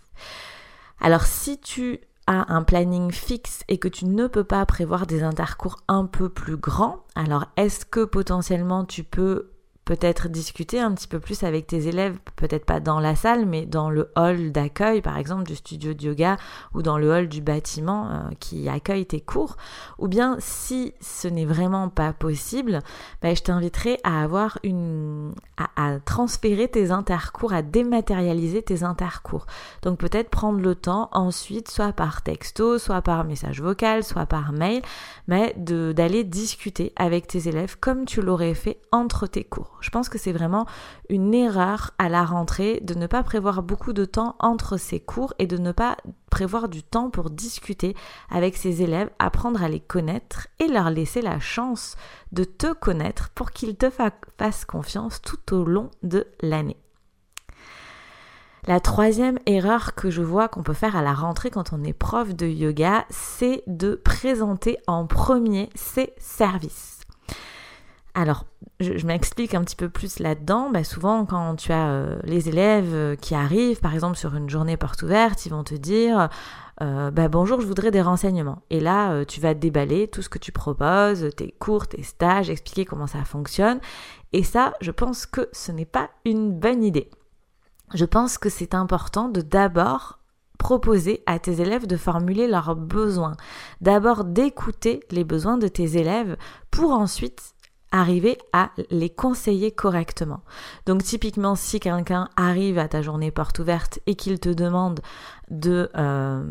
Alors 0.99 1.25
si 1.25 1.59
tu 1.59 1.99
à 2.27 2.53
un 2.53 2.63
planning 2.63 3.11
fixe 3.11 3.63
et 3.67 3.77
que 3.77 3.87
tu 3.87 4.05
ne 4.05 4.27
peux 4.27 4.43
pas 4.43 4.65
prévoir 4.65 5.07
des 5.07 5.23
intercours 5.23 5.77
un 5.87 6.05
peu 6.05 6.29
plus 6.29 6.57
grands, 6.57 7.03
alors 7.15 7.45
est-ce 7.57 7.85
que 7.85 8.03
potentiellement 8.03 8.85
tu 8.85 9.03
peux 9.03 9.52
peut-être 9.85 10.29
discuter 10.29 10.79
un 10.79 10.93
petit 10.93 11.07
peu 11.07 11.19
plus 11.19 11.43
avec 11.43 11.67
tes 11.67 11.87
élèves, 11.87 12.17
peut-être 12.35 12.65
pas 12.65 12.79
dans 12.79 12.99
la 12.99 13.15
salle, 13.15 13.45
mais 13.45 13.65
dans 13.65 13.89
le 13.89 14.11
hall 14.15 14.51
d'accueil, 14.51 15.01
par 15.01 15.17
exemple, 15.17 15.43
du 15.43 15.55
studio 15.55 15.93
de 15.93 16.03
yoga 16.03 16.37
ou 16.73 16.81
dans 16.81 16.97
le 16.97 17.11
hall 17.11 17.27
du 17.27 17.41
bâtiment 17.41 18.09
euh, 18.09 18.19
qui 18.39 18.69
accueille 18.69 19.05
tes 19.05 19.19
cours. 19.19 19.57
Ou 19.99 20.07
bien, 20.07 20.37
si 20.39 20.93
ce 21.01 21.27
n'est 21.27 21.45
vraiment 21.45 21.89
pas 21.89 22.13
possible, 22.13 22.79
bah, 23.21 23.33
je 23.33 23.41
t'inviterai 23.41 23.99
à 24.03 24.23
avoir 24.23 24.57
une, 24.63 25.33
à, 25.57 25.69
à 25.75 25.99
transférer 25.99 26.67
tes 26.67 26.91
intercours, 26.91 27.53
à 27.53 27.61
dématérialiser 27.61 28.61
tes 28.61 28.83
intercours. 28.83 29.45
Donc 29.81 29.99
peut-être 29.99 30.29
prendre 30.29 30.59
le 30.59 30.75
temps 30.75 31.09
ensuite, 31.11 31.69
soit 31.69 31.93
par 31.93 32.21
texto, 32.21 32.77
soit 32.77 33.01
par 33.01 33.25
message 33.25 33.61
vocal, 33.61 34.03
soit 34.03 34.25
par 34.25 34.53
mail, 34.53 34.81
mais 35.27 35.53
d'aller 35.57 36.23
discuter 36.23 36.93
avec 36.95 37.27
tes 37.27 37.47
élèves 37.47 37.77
comme 37.79 38.05
tu 38.05 38.21
l'aurais 38.21 38.53
fait 38.53 38.79
entre 38.91 39.27
tes 39.27 39.43
cours. 39.43 39.79
Je 39.83 39.89
pense 39.89 40.07
que 40.07 40.17
c'est 40.17 40.31
vraiment 40.31 40.65
une 41.09 41.33
erreur 41.33 41.91
à 41.97 42.07
la 42.07 42.23
rentrée 42.23 42.79
de 42.83 42.93
ne 42.93 43.05
pas 43.05 43.21
prévoir 43.21 43.61
beaucoup 43.61 43.91
de 43.91 44.05
temps 44.05 44.37
entre 44.39 44.77
ses 44.77 45.01
cours 45.01 45.33
et 45.39 45.45
de 45.45 45.57
ne 45.57 45.73
pas 45.73 45.97
prévoir 46.31 46.69
du 46.69 46.83
temps 46.83 47.09
pour 47.09 47.29
discuter 47.29 47.93
avec 48.29 48.55
ses 48.55 48.81
élèves, 48.81 49.09
apprendre 49.19 49.61
à 49.61 49.67
les 49.67 49.81
connaître 49.81 50.47
et 50.59 50.69
leur 50.69 50.89
laisser 50.89 51.21
la 51.21 51.39
chance 51.41 51.97
de 52.31 52.45
te 52.45 52.71
connaître 52.71 53.29
pour 53.35 53.51
qu'ils 53.51 53.75
te 53.75 53.89
fassent 53.89 54.65
confiance 54.65 55.21
tout 55.21 55.53
au 55.53 55.65
long 55.65 55.91
de 56.01 56.25
l'année. 56.41 56.77
La 58.65 58.79
troisième 58.79 59.39
erreur 59.45 59.95
que 59.95 60.09
je 60.09 60.21
vois 60.21 60.47
qu'on 60.47 60.63
peut 60.63 60.71
faire 60.71 60.95
à 60.95 61.01
la 61.01 61.13
rentrée 61.13 61.49
quand 61.49 61.73
on 61.73 61.83
est 61.83 61.91
prof 61.91 62.33
de 62.33 62.47
yoga, 62.47 63.05
c'est 63.09 63.63
de 63.67 63.95
présenter 63.95 64.77
en 64.87 65.05
premier 65.07 65.69
ses 65.75 66.13
services. 66.17 67.02
Alors, 68.15 68.45
je, 68.79 69.05
m'explique 69.05 69.55
un 69.55 69.63
petit 69.63 69.75
peu 69.75 69.89
plus 69.89 70.19
là-dedans. 70.19 70.69
Bah, 70.69 70.83
souvent, 70.83 71.25
quand 71.25 71.55
tu 71.55 71.71
as 71.71 71.87
euh, 71.87 72.19
les 72.23 72.47
élèves 72.47 72.93
euh, 72.93 73.15
qui 73.15 73.33
arrivent, 73.33 73.79
par 73.79 73.93
exemple 73.93 74.17
sur 74.17 74.35
une 74.35 74.49
journée 74.49 74.77
porte 74.77 75.01
ouverte, 75.01 75.45
ils 75.45 75.49
vont 75.49 75.63
te 75.63 75.73
dire 75.73 76.29
euh, 76.81 77.09
bah, 77.09 77.27
Bonjour, 77.27 77.59
je 77.59 77.65
voudrais 77.65 77.89
des 77.89 78.01
renseignements. 78.01 78.61
Et 78.69 78.79
là, 78.79 79.25
tu 79.25 79.41
vas 79.41 79.55
déballer 79.55 80.07
tout 80.07 80.21
ce 80.21 80.29
que 80.29 80.37
tu 80.37 80.51
proposes, 80.51 81.29
tes 81.35 81.51
cours, 81.51 81.87
tes 81.87 82.03
stages, 82.03 82.49
expliquer 82.49 82.85
comment 82.85 83.07
ça 83.07 83.23
fonctionne. 83.23 83.79
Et 84.31 84.43
ça, 84.43 84.73
je 84.81 84.91
pense 84.91 85.25
que 85.25 85.49
ce 85.51 85.71
n'est 85.71 85.85
pas 85.85 86.09
une 86.25 86.51
bonne 86.51 86.83
idée. 86.83 87.09
Je 87.95 88.05
pense 88.05 88.37
que 88.37 88.49
c'est 88.49 88.75
important 88.75 89.29
de 89.29 89.41
d'abord 89.41 90.19
proposer 90.59 91.23
à 91.25 91.39
tes 91.39 91.61
élèves 91.61 91.87
de 91.87 91.97
formuler 91.97 92.47
leurs 92.47 92.75
besoins. 92.75 93.35
D'abord 93.81 94.23
d'écouter 94.23 95.01
les 95.11 95.23
besoins 95.23 95.57
de 95.57 95.67
tes 95.67 95.97
élèves 95.97 96.37
pour 96.71 96.91
ensuite 96.91 97.52
arriver 97.93 98.39
à 98.51 98.71
les 98.89 99.09
conseiller 99.09 99.71
correctement. 99.71 100.41
Donc 100.87 101.03
typiquement, 101.03 101.55
si 101.55 101.79
quelqu'un 101.79 102.27
arrive 102.35 102.79
à 102.79 102.87
ta 102.87 103.01
journée 103.01 103.29
porte 103.29 103.59
ouverte 103.59 103.99
et 104.07 104.15
qu'il 104.15 104.39
te 104.39 104.49
demande 104.49 104.99
de, 105.51 105.89
euh, 105.95 106.43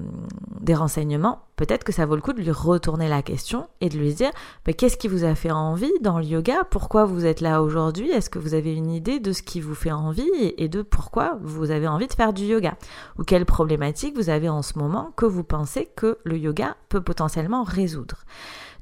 des 0.61 0.75
renseignements, 0.75 1.43
peut-être 1.57 1.83
que 1.83 1.91
ça 1.91 2.07
vaut 2.07 2.15
le 2.15 2.23
coup 2.23 2.33
de 2.33 2.41
lui 2.41 2.53
retourner 2.53 3.09
la 3.09 3.23
question 3.23 3.67
et 3.81 3.89
de 3.89 3.99
lui 3.99 4.15
dire 4.15 4.31
qu'est-ce 4.79 4.97
qui 4.97 5.09
vous 5.09 5.25
a 5.25 5.35
fait 5.35 5.51
envie 5.51 5.93
dans 6.01 6.19
le 6.19 6.25
yoga? 6.25 6.63
Pourquoi 6.71 7.05
vous 7.07 7.27
êtes 7.27 7.41
là 7.41 7.61
aujourd'hui? 7.61 8.09
Est-ce 8.11 8.31
que 8.31 8.39
vous 8.39 8.55
avez 8.55 8.73
une 8.73 8.93
idée 8.93 9.19
de 9.19 9.33
ce 9.33 9.43
qui 9.43 9.61
vous 9.61 9.75
fait 9.75 9.91
envie 9.91 10.31
et 10.57 10.69
de 10.69 10.83
pourquoi 10.83 11.39
vous 11.43 11.73
avez 11.73 11.89
envie 11.89 12.07
de 12.07 12.15
faire 12.15 12.33
du 12.33 12.45
yoga? 12.45 12.75
Ou 13.19 13.25
quelles 13.25 13.47
problématiques 13.47 14.17
vous 14.17 14.31
avez 14.31 14.49
en 14.49 14.63
ce 14.63 14.79
moment 14.79 15.13
que 15.17 15.27
vous 15.27 15.45
pensez 15.45 15.89
que 15.97 16.19
le 16.23 16.39
yoga 16.39 16.77
peut 16.89 17.03
potentiellement 17.03 17.65
résoudre? 17.65 18.19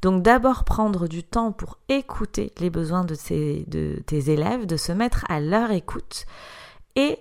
Donc 0.03 0.23
d'abord 0.23 0.65
prendre 0.65 1.09
du 1.09 1.23
temps 1.23 1.53
pour 1.53 1.79
écouter 1.89 2.53
les 2.59 2.71
besoins 2.71 3.05
de, 3.05 3.15
tes 3.15 4.31
élèves, 4.31 4.67
de 4.67 4.77
se 4.77 4.93
mettre 4.93 5.25
à 5.29 5.41
leur 5.41 5.71
écoute 5.71 6.25
et 6.97 7.19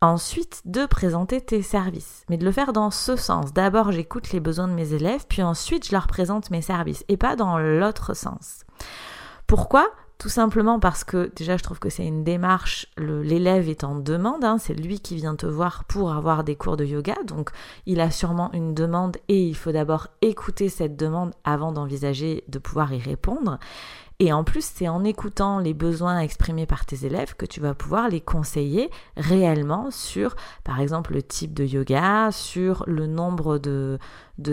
ensuite 0.00 0.62
de 0.64 0.84
présenter 0.84 1.40
tes 1.40 1.62
services. 1.62 2.24
Mais 2.28 2.36
de 2.36 2.44
le 2.44 2.52
faire 2.52 2.72
dans 2.72 2.90
ce 2.90 3.16
sens. 3.16 3.52
D'abord 3.52 3.92
j'écoute 3.92 4.32
les 4.32 4.40
besoins 4.40 4.68
de 4.68 4.74
mes 4.74 4.92
élèves, 4.92 5.26
puis 5.28 5.42
ensuite 5.42 5.86
je 5.86 5.92
leur 5.92 6.06
présente 6.06 6.50
mes 6.50 6.62
services 6.62 7.04
et 7.08 7.16
pas 7.16 7.36
dans 7.36 7.58
l'autre 7.58 8.14
sens. 8.14 8.64
Pourquoi? 9.46 9.88
Tout 10.22 10.28
simplement 10.28 10.78
parce 10.78 11.02
que 11.02 11.32
déjà 11.34 11.56
je 11.56 11.64
trouve 11.64 11.80
que 11.80 11.90
c'est 11.90 12.06
une 12.06 12.22
démarche, 12.22 12.86
l'élève 12.96 13.68
est 13.68 13.82
en 13.82 13.96
demande, 13.96 14.44
hein, 14.44 14.56
c'est 14.56 14.72
lui 14.72 15.00
qui 15.00 15.16
vient 15.16 15.34
te 15.34 15.46
voir 15.46 15.82
pour 15.82 16.12
avoir 16.12 16.44
des 16.44 16.54
cours 16.54 16.76
de 16.76 16.84
yoga, 16.84 17.16
donc 17.26 17.50
il 17.86 18.00
a 18.00 18.08
sûrement 18.12 18.52
une 18.52 18.72
demande 18.72 19.16
et 19.26 19.42
il 19.42 19.56
faut 19.56 19.72
d'abord 19.72 20.06
écouter 20.20 20.68
cette 20.68 20.94
demande 20.94 21.32
avant 21.42 21.72
d'envisager 21.72 22.44
de 22.46 22.60
pouvoir 22.60 22.92
y 22.92 23.00
répondre. 23.00 23.58
Et 24.24 24.32
en 24.32 24.44
plus, 24.44 24.64
c'est 24.64 24.86
en 24.86 25.02
écoutant 25.02 25.58
les 25.58 25.74
besoins 25.74 26.20
exprimés 26.20 26.64
par 26.64 26.86
tes 26.86 27.06
élèves 27.06 27.34
que 27.34 27.44
tu 27.44 27.58
vas 27.58 27.74
pouvoir 27.74 28.08
les 28.08 28.20
conseiller 28.20 28.88
réellement 29.16 29.90
sur, 29.90 30.36
par 30.62 30.78
exemple, 30.78 31.14
le 31.14 31.24
type 31.24 31.52
de 31.52 31.64
yoga, 31.64 32.30
sur 32.30 32.84
le 32.86 33.08
nombre 33.08 33.58
de, 33.58 33.98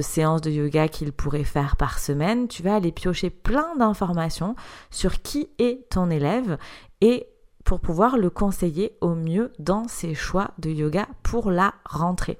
séances 0.02 0.42
de 0.42 0.50
yoga 0.50 0.88
qu'ils 0.88 1.12
pourraient 1.14 1.44
faire 1.44 1.76
par 1.76 2.00
semaine. 2.00 2.48
Tu 2.48 2.64
vas 2.64 2.78
aller 2.78 2.92
piocher 2.92 3.30
plein 3.30 3.76
d'informations 3.76 4.56
sur 4.90 5.22
qui 5.22 5.52
est 5.60 5.88
ton 5.92 6.10
élève 6.10 6.58
et 7.02 7.28
pour 7.64 7.80
pouvoir 7.80 8.18
le 8.18 8.32
conseiller 8.32 8.98
au 9.02 9.14
mieux 9.14 9.54
dans 9.60 9.88
ses 9.88 10.16
choix 10.16 10.50
de 10.58 10.72
yoga 10.72 11.08
pour 11.22 11.52
la 11.52 11.76
rentrée. 11.86 12.40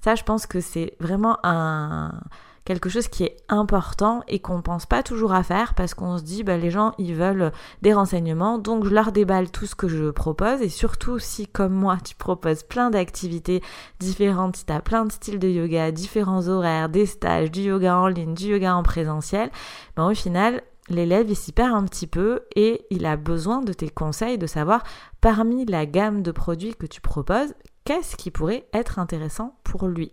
Ça, 0.00 0.14
je 0.14 0.22
pense 0.22 0.46
que 0.46 0.62
c'est 0.62 0.96
vraiment 1.00 1.36
un, 1.42 2.18
quelque 2.66 2.90
chose 2.90 3.06
qui 3.06 3.22
est 3.22 3.36
important 3.48 4.22
et 4.26 4.40
qu'on 4.40 4.56
ne 4.56 4.62
pense 4.62 4.84
pas 4.86 5.02
toujours 5.02 5.32
à 5.32 5.42
faire 5.42 5.74
parce 5.74 5.94
qu'on 5.94 6.18
se 6.18 6.24
dit 6.24 6.42
bah, 6.42 6.58
les 6.58 6.70
gens 6.70 6.92
ils 6.98 7.14
veulent 7.14 7.52
des 7.80 7.94
renseignements 7.94 8.58
donc 8.58 8.84
je 8.84 8.90
leur 8.90 9.12
déballe 9.12 9.50
tout 9.50 9.66
ce 9.66 9.76
que 9.76 9.88
je 9.88 10.10
propose 10.10 10.60
et 10.60 10.68
surtout 10.68 11.18
si 11.20 11.46
comme 11.46 11.72
moi 11.72 11.96
tu 12.04 12.16
proposes 12.16 12.64
plein 12.64 12.90
d'activités 12.90 13.62
différentes, 14.00 14.56
si 14.56 14.66
tu 14.66 14.72
as 14.72 14.80
plein 14.80 15.04
de 15.06 15.12
styles 15.12 15.38
de 15.38 15.48
yoga, 15.48 15.92
différents 15.92 16.48
horaires, 16.48 16.88
des 16.88 17.06
stages, 17.06 17.52
du 17.52 17.62
yoga 17.62 17.96
en 17.96 18.08
ligne, 18.08 18.34
du 18.34 18.46
yoga 18.46 18.74
en 18.74 18.82
présentiel, 18.82 19.50
ben, 19.96 20.10
au 20.10 20.14
final 20.14 20.60
l'élève 20.88 21.30
il 21.30 21.36
s'y 21.36 21.52
perd 21.52 21.72
un 21.72 21.84
petit 21.84 22.08
peu 22.08 22.40
et 22.56 22.84
il 22.90 23.06
a 23.06 23.16
besoin 23.16 23.62
de 23.62 23.72
tes 23.72 23.90
conseils, 23.90 24.38
de 24.38 24.46
savoir 24.48 24.82
parmi 25.20 25.66
la 25.66 25.86
gamme 25.86 26.22
de 26.22 26.32
produits 26.32 26.74
que 26.74 26.86
tu 26.86 27.00
proposes, 27.00 27.54
qu'est-ce 27.84 28.16
qui 28.16 28.32
pourrait 28.32 28.66
être 28.72 28.98
intéressant 28.98 29.56
pour 29.62 29.86
lui. 29.86 30.10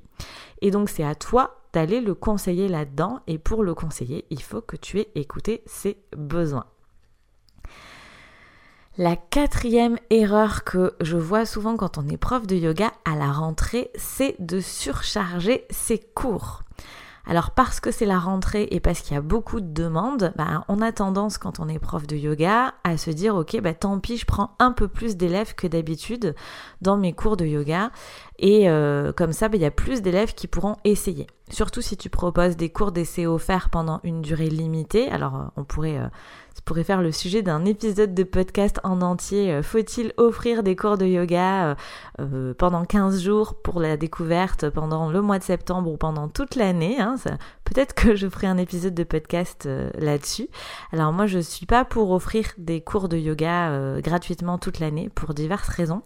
Et 0.61 0.69
donc 0.69 0.89
c'est 0.89 1.03
à 1.03 1.15
toi 1.15 1.62
d'aller 1.73 2.01
le 2.01 2.13
conseiller 2.13 2.67
là-dedans. 2.67 3.19
Et 3.27 3.37
pour 3.37 3.63
le 3.63 3.73
conseiller, 3.73 4.25
il 4.29 4.41
faut 4.41 4.61
que 4.61 4.75
tu 4.75 4.99
aies 4.99 5.11
écouté 5.15 5.63
ses 5.65 5.97
besoins. 6.15 6.65
La 8.97 9.15
quatrième 9.15 9.97
erreur 10.11 10.63
que 10.63 10.93
je 11.01 11.17
vois 11.17 11.47
souvent 11.47 11.75
quand 11.77 11.97
on 11.97 12.07
est 12.07 12.17
prof 12.17 12.45
de 12.45 12.55
yoga 12.55 12.91
à 13.05 13.15
la 13.15 13.31
rentrée, 13.31 13.89
c'est 13.95 14.35
de 14.37 14.59
surcharger 14.59 15.65
ses 15.71 15.97
cours. 15.97 16.61
Alors 17.25 17.51
parce 17.51 17.79
que 17.79 17.89
c'est 17.89 18.05
la 18.05 18.19
rentrée 18.19 18.67
et 18.71 18.79
parce 18.79 18.99
qu'il 19.01 19.15
y 19.15 19.17
a 19.17 19.21
beaucoup 19.21 19.61
de 19.61 19.73
demandes, 19.73 20.33
bah, 20.35 20.65
on 20.67 20.81
a 20.81 20.91
tendance 20.91 21.37
quand 21.37 21.59
on 21.59 21.69
est 21.69 21.79
prof 21.79 22.05
de 22.05 22.17
yoga 22.17 22.73
à 22.83 22.97
se 22.97 23.11
dire 23.11 23.35
ok 23.35 23.61
bah 23.61 23.73
tant 23.73 23.97
pis 23.99 24.17
je 24.17 24.25
prends 24.25 24.55
un 24.59 24.73
peu 24.73 24.89
plus 24.89 25.15
d'élèves 25.15 25.55
que 25.55 25.65
d'habitude 25.65 26.35
dans 26.81 26.97
mes 26.97 27.13
cours 27.13 27.37
de 27.37 27.45
yoga 27.45 27.91
et 28.39 28.69
euh, 28.69 29.13
comme 29.13 29.31
ça 29.31 29.47
bah, 29.47 29.55
il 29.55 29.63
y 29.63 29.65
a 29.65 29.71
plus 29.71 30.01
d'élèves 30.01 30.33
qui 30.33 30.47
pourront 30.47 30.75
essayer. 30.83 31.27
Surtout 31.49 31.81
si 31.81 31.97
tu 31.97 32.09
proposes 32.09 32.55
des 32.55 32.69
cours 32.69 32.93
d'essai 32.93 33.27
offerts 33.27 33.69
pendant 33.69 33.99
une 34.03 34.21
durée 34.21 34.49
limitée. 34.49 35.09
Alors 35.09 35.35
euh, 35.35 35.43
on 35.57 35.65
pourrait 35.65 35.97
euh, 35.97 36.07
pourrait 36.63 36.85
faire 36.85 37.01
le 37.01 37.11
sujet 37.11 37.41
d'un 37.41 37.65
épisode 37.65 38.13
de 38.13 38.23
podcast 38.23 38.79
en 38.85 39.01
entier. 39.01 39.51
Euh, 39.51 39.61
faut-il 39.61 40.13
offrir 40.15 40.63
des 40.63 40.77
cours 40.77 40.97
de 40.97 41.05
yoga 41.05 41.75
pendant 42.57 42.85
15 42.85 43.21
jours 43.21 43.55
pour 43.61 43.81
la 43.81 43.97
découverte 43.97 44.69
pendant 44.69 45.11
le 45.11 45.21
mois 45.21 45.37
de 45.37 45.43
septembre 45.43 45.91
ou 45.91 45.97
pendant 45.97 46.29
toute 46.29 46.55
l'année 46.55 46.99
hein, 47.01 47.15
Peut-être 47.65 47.93
que 47.93 48.15
je 48.15 48.29
ferai 48.29 48.47
un 48.47 48.57
épisode 48.57 48.93
de 48.93 49.03
podcast 49.03 49.67
là-dessus. 49.97 50.47
Alors 50.91 51.11
moi, 51.11 51.27
je 51.27 51.39
suis 51.39 51.65
pas 51.65 51.83
pour 51.85 52.11
offrir 52.11 52.45
des 52.57 52.81
cours 52.81 53.09
de 53.09 53.17
yoga 53.17 53.99
gratuitement 53.99 54.57
toute 54.57 54.79
l'année 54.79 55.09
pour 55.13 55.33
diverses 55.33 55.69
raisons. 55.69 56.03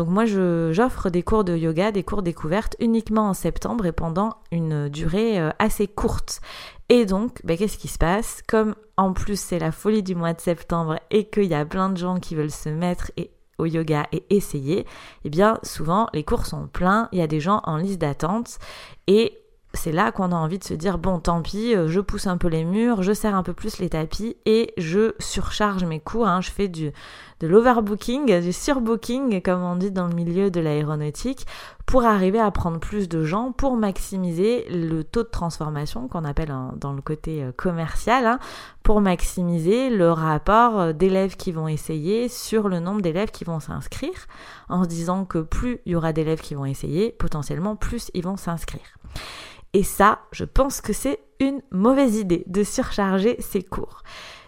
Donc 0.00 0.08
moi, 0.08 0.24
j'offre 0.24 1.10
des 1.10 1.22
cours 1.22 1.44
de 1.44 1.54
yoga, 1.54 1.92
des 1.92 2.02
cours 2.02 2.22
découvertes 2.22 2.74
uniquement 2.80 3.28
en 3.28 3.34
septembre 3.34 3.84
et 3.84 3.92
pendant 3.92 4.36
une 4.50 4.88
durée 4.88 5.38
assez 5.58 5.86
courte. 5.86 6.40
Et 6.88 7.04
donc, 7.04 7.44
ben, 7.44 7.58
qu'est-ce 7.58 7.76
qui 7.76 7.88
se 7.88 7.98
passe? 7.98 8.40
Comme 8.48 8.74
en 8.96 9.12
plus 9.12 9.38
c'est 9.38 9.58
la 9.58 9.72
folie 9.72 10.02
du 10.02 10.14
mois 10.14 10.32
de 10.32 10.40
septembre 10.40 10.96
et 11.10 11.28
qu'il 11.28 11.44
y 11.44 11.54
a 11.54 11.66
plein 11.66 11.90
de 11.90 11.98
gens 11.98 12.18
qui 12.18 12.34
veulent 12.34 12.50
se 12.50 12.70
mettre 12.70 13.12
au 13.58 13.66
yoga 13.66 14.06
et 14.10 14.24
essayer, 14.30 14.86
eh 15.26 15.28
bien 15.28 15.58
souvent 15.62 16.08
les 16.14 16.24
cours 16.24 16.46
sont 16.46 16.66
pleins, 16.66 17.10
il 17.12 17.18
y 17.18 17.22
a 17.22 17.26
des 17.26 17.40
gens 17.40 17.60
en 17.64 17.76
liste 17.76 18.00
d'attente 18.00 18.58
et 19.06 19.36
c'est 19.72 19.92
là 19.92 20.12
qu'on 20.12 20.32
a 20.32 20.34
envie 20.34 20.58
de 20.58 20.64
se 20.64 20.74
dire 20.74 20.98
bon 20.98 21.20
tant 21.20 21.42
pis, 21.42 21.74
euh, 21.74 21.88
je 21.88 22.00
pousse 22.00 22.26
un 22.26 22.36
peu 22.36 22.48
les 22.48 22.64
murs, 22.64 23.02
je 23.02 23.12
serre 23.12 23.34
un 23.34 23.42
peu 23.42 23.52
plus 23.52 23.78
les 23.78 23.90
tapis 23.90 24.36
et 24.46 24.72
je 24.76 25.14
surcharge 25.18 25.84
mes 25.84 26.00
cours, 26.00 26.26
hein. 26.26 26.40
je 26.40 26.50
fais 26.50 26.68
du, 26.68 26.92
de 27.40 27.46
l'overbooking, 27.46 28.40
du 28.40 28.52
surbooking 28.52 29.40
comme 29.42 29.62
on 29.62 29.76
dit 29.76 29.90
dans 29.90 30.06
le 30.06 30.14
milieu 30.14 30.50
de 30.50 30.60
l'aéronautique 30.60 31.46
pour 31.86 32.04
arriver 32.04 32.38
à 32.38 32.50
prendre 32.52 32.78
plus 32.78 33.08
de 33.08 33.24
gens, 33.24 33.50
pour 33.50 33.76
maximiser 33.76 34.64
le 34.70 35.02
taux 35.02 35.24
de 35.24 35.28
transformation 35.28 36.06
qu'on 36.06 36.24
appelle 36.24 36.54
dans 36.76 36.92
le 36.92 37.02
côté 37.02 37.42
euh, 37.42 37.50
commercial, 37.50 38.26
hein, 38.26 38.38
pour 38.84 39.00
maximiser 39.00 39.90
le 39.90 40.12
rapport 40.12 40.78
euh, 40.78 40.92
d'élèves 40.92 41.36
qui 41.36 41.50
vont 41.50 41.66
essayer 41.66 42.28
sur 42.28 42.68
le 42.68 42.78
nombre 42.78 43.00
d'élèves 43.00 43.32
qui 43.32 43.42
vont 43.42 43.58
s'inscrire, 43.58 44.28
en 44.68 44.84
se 44.84 44.88
disant 44.88 45.24
que 45.24 45.38
plus 45.38 45.80
il 45.84 45.92
y 45.92 45.96
aura 45.96 46.12
d'élèves 46.12 46.40
qui 46.40 46.54
vont 46.54 46.64
essayer, 46.64 47.10
potentiellement 47.10 47.74
plus 47.74 48.10
ils 48.14 48.22
vont 48.22 48.36
s'inscrire. 48.36 48.96
Et 49.72 49.82
ça, 49.82 50.20
je 50.32 50.44
pense 50.44 50.80
que 50.80 50.92
c'est 50.92 51.20
une 51.38 51.62
mauvaise 51.70 52.16
idée 52.16 52.44
de 52.46 52.64
surcharger 52.64 53.36
ses 53.40 53.62
cours. 53.62 54.02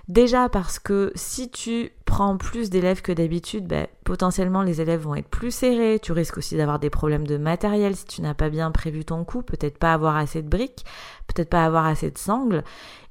Déjà 0.09 0.49
parce 0.49 0.79
que 0.81 1.13
si 1.15 1.49
tu 1.49 1.93
prends 2.05 2.37
plus 2.37 2.71
d'élèves 2.71 3.03
que 3.03 3.13
d'habitude, 3.13 3.67
ben, 3.69 3.87
potentiellement 4.05 4.63
les 4.63 4.81
élèves 4.81 5.03
vont 5.03 5.15
être 5.15 5.29
plus 5.29 5.53
serrés, 5.53 6.01
tu 6.03 6.11
risques 6.11 6.39
aussi 6.39 6.57
d'avoir 6.57 6.81
des 6.81 6.91
problèmes 6.91 7.27
de 7.27 7.39
matériel 7.39 7.95
si 7.95 8.05
tu 8.05 8.21
n'as 8.21 8.35
pas 8.35 8.51
bien 8.51 8.73
prévu 8.73 9.05
ton 9.05 9.25
coup, 9.25 9.43
peut-être 9.43 9.79
pas 9.79 9.93
avoir 9.93 10.17
assez 10.17 10.43
de 10.43 10.49
briques, 10.49 10.85
peut-être 11.29 11.51
pas 11.51 11.65
avoir 11.65 11.87
assez 11.87 12.11
de 12.11 12.19
sangles, 12.19 12.65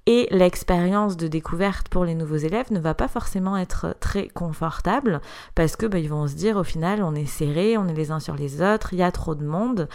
et 0.05 0.27
l'expérience 0.31 1.15
de 1.15 1.27
découverte 1.27 1.87
pour 1.87 2.05
les 2.05 2.15
nouveaux 2.15 2.37
élèves 2.37 2.71
ne 2.71 2.79
va 2.79 2.93
pas 2.93 3.07
forcément 3.07 3.55
être 3.55 3.95
très 3.99 4.27
confortable 4.27 5.21
parce 5.55 5.75
que 5.75 5.85
ben, 5.85 5.99
ils 5.99 6.09
vont 6.09 6.27
se 6.27 6.35
dire 6.35 6.57
au 6.57 6.63
final 6.63 7.03
on 7.03 7.15
est 7.15 7.25
serré, 7.25 7.77
on 7.77 7.87
est 7.87 7.93
les 7.93 8.11
uns 8.11 8.19
sur 8.19 8.35
les 8.35 8.61
autres, 8.61 8.93
il 8.93 8.99
y 8.99 9.03
a 9.03 9.11
trop 9.11 9.35
de 9.35 9.45
monde 9.45 9.87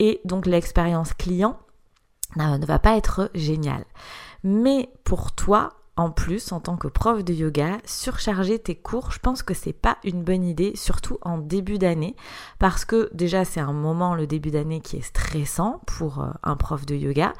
et 0.00 0.20
donc 0.24 0.46
l'expérience 0.46 1.14
client 1.14 1.56
ne 2.36 2.66
va 2.66 2.80
pas 2.80 2.96
être 2.96 3.30
géniale. 3.34 3.84
Mais 4.42 4.88
pour 5.04 5.32
toi, 5.32 5.74
en 5.96 6.10
plus, 6.10 6.52
en 6.52 6.60
tant 6.60 6.76
que 6.76 6.88
prof 6.88 7.22
de 7.22 7.34
yoga, 7.34 7.76
surcharger 7.84 8.58
tes 8.58 8.74
cours, 8.74 9.10
je 9.12 9.18
pense 9.18 9.42
que 9.42 9.52
c'est 9.52 9.74
pas 9.74 9.98
une 10.02 10.22
bonne 10.22 10.44
idée, 10.44 10.72
surtout 10.74 11.18
en 11.20 11.36
début 11.36 11.76
d'année, 11.76 12.16
parce 12.58 12.86
que 12.86 13.10
déjà 13.12 13.44
c'est 13.44 13.60
un 13.60 13.74
moment, 13.74 14.14
le 14.14 14.26
début 14.26 14.50
d'année, 14.50 14.80
qui 14.80 14.96
est 14.96 15.02
stressant 15.02 15.82
pour 15.86 16.20
euh, 16.20 16.30
un 16.42 16.56
prof 16.56 16.86
de 16.86 16.94
yoga. 16.94 17.34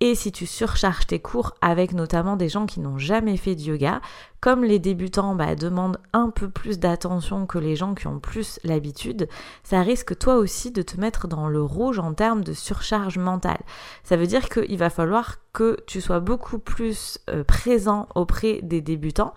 Et 0.00 0.14
si 0.14 0.30
tu 0.30 0.46
surcharges 0.46 1.08
tes 1.08 1.18
cours 1.18 1.54
avec 1.60 1.92
notamment 1.92 2.36
des 2.36 2.48
gens 2.48 2.66
qui 2.66 2.78
n'ont 2.78 2.98
jamais 2.98 3.36
fait 3.36 3.56
de 3.56 3.62
yoga, 3.62 4.00
comme 4.40 4.62
les 4.62 4.78
débutants 4.78 5.34
bah, 5.34 5.56
demandent 5.56 5.98
un 6.12 6.30
peu 6.30 6.48
plus 6.48 6.78
d'attention 6.78 7.46
que 7.46 7.58
les 7.58 7.74
gens 7.74 7.94
qui 7.94 8.06
ont 8.06 8.20
plus 8.20 8.60
l'habitude, 8.62 9.28
ça 9.64 9.82
risque 9.82 10.16
toi 10.16 10.36
aussi 10.36 10.70
de 10.70 10.82
te 10.82 11.00
mettre 11.00 11.26
dans 11.26 11.48
le 11.48 11.60
rouge 11.60 11.98
en 11.98 12.14
termes 12.14 12.44
de 12.44 12.52
surcharge 12.52 13.18
mentale. 13.18 13.60
Ça 14.04 14.16
veut 14.16 14.28
dire 14.28 14.48
qu'il 14.48 14.78
va 14.78 14.88
falloir 14.88 15.38
que 15.52 15.78
tu 15.86 16.00
sois 16.00 16.20
beaucoup 16.20 16.58
plus 16.58 17.18
euh, 17.30 17.44
présent 17.44 18.08
auprès 18.14 18.60
des 18.62 18.80
débutants 18.80 19.34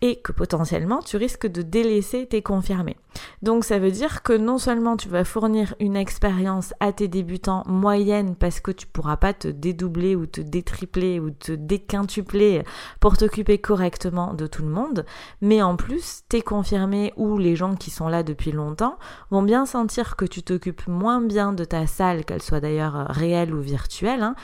et 0.00 0.16
que 0.16 0.32
potentiellement 0.32 1.00
tu 1.00 1.16
risques 1.16 1.46
de 1.46 1.62
délaisser 1.62 2.26
tes 2.26 2.42
confirmés. 2.42 2.96
Donc 3.42 3.64
ça 3.64 3.78
veut 3.78 3.92
dire 3.92 4.22
que 4.22 4.32
non 4.32 4.58
seulement 4.58 4.96
tu 4.96 5.08
vas 5.08 5.24
fournir 5.24 5.74
une 5.78 5.96
expérience 5.96 6.74
à 6.80 6.92
tes 6.92 7.06
débutants 7.06 7.62
moyenne 7.66 8.34
parce 8.34 8.58
que 8.58 8.72
tu 8.72 8.86
pourras 8.86 9.16
pas 9.16 9.32
te 9.32 9.48
dédoubler 9.48 10.16
ou 10.16 10.26
te 10.26 10.40
détripler 10.40 11.20
ou 11.20 11.30
te 11.30 11.52
déquintupler 11.52 12.64
pour 12.98 13.16
t'occuper 13.16 13.58
correctement 13.58 14.34
de 14.34 14.48
tout 14.48 14.62
le 14.62 14.68
monde, 14.68 15.06
mais 15.40 15.62
en 15.62 15.76
plus 15.76 16.22
tes 16.28 16.42
confirmés 16.42 17.12
ou 17.16 17.38
les 17.38 17.54
gens 17.54 17.76
qui 17.76 17.90
sont 17.90 18.08
là 18.08 18.24
depuis 18.24 18.50
longtemps 18.50 18.98
vont 19.30 19.42
bien 19.42 19.66
sentir 19.66 20.16
que 20.16 20.24
tu 20.24 20.42
t'occupes 20.42 20.88
moins 20.88 21.20
bien 21.20 21.52
de 21.52 21.64
ta 21.64 21.86
salle, 21.86 22.24
qu'elle 22.24 22.42
soit 22.42 22.60
d'ailleurs 22.60 23.06
réelle 23.08 23.54
ou 23.54 23.60
virtuelle, 23.60 24.22
hein, 24.22 24.34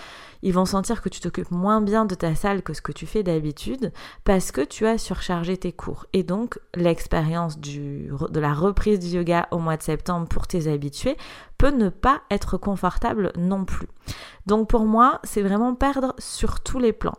ils 0.42 0.52
vont 0.52 0.64
sentir 0.64 1.02
que 1.02 1.08
tu 1.08 1.20
t'occupes 1.20 1.50
moins 1.50 1.80
bien 1.80 2.04
de 2.04 2.14
ta 2.14 2.34
salle 2.34 2.62
que 2.62 2.74
ce 2.74 2.82
que 2.82 2.92
tu 2.92 3.06
fais 3.06 3.22
d'habitude 3.22 3.92
parce 4.24 4.52
que 4.52 4.60
tu 4.60 4.86
as 4.86 4.98
surchargé 4.98 5.56
tes 5.56 5.72
cours. 5.72 6.06
Et 6.12 6.22
donc, 6.22 6.58
l'expérience 6.74 7.58
de 7.58 8.40
la 8.40 8.54
reprise 8.54 8.98
du 8.98 9.08
yoga 9.08 9.48
au 9.50 9.58
mois 9.58 9.76
de 9.76 9.82
septembre 9.82 10.28
pour 10.28 10.46
tes 10.46 10.70
habitués 10.70 11.16
peut 11.56 11.70
ne 11.70 11.88
pas 11.88 12.22
être 12.30 12.56
confortable 12.56 13.32
non 13.36 13.64
plus. 13.64 13.88
Donc, 14.46 14.68
pour 14.68 14.84
moi, 14.84 15.20
c'est 15.24 15.42
vraiment 15.42 15.74
perdre 15.74 16.14
sur 16.18 16.60
tous 16.60 16.78
les 16.78 16.92
plans. 16.92 17.18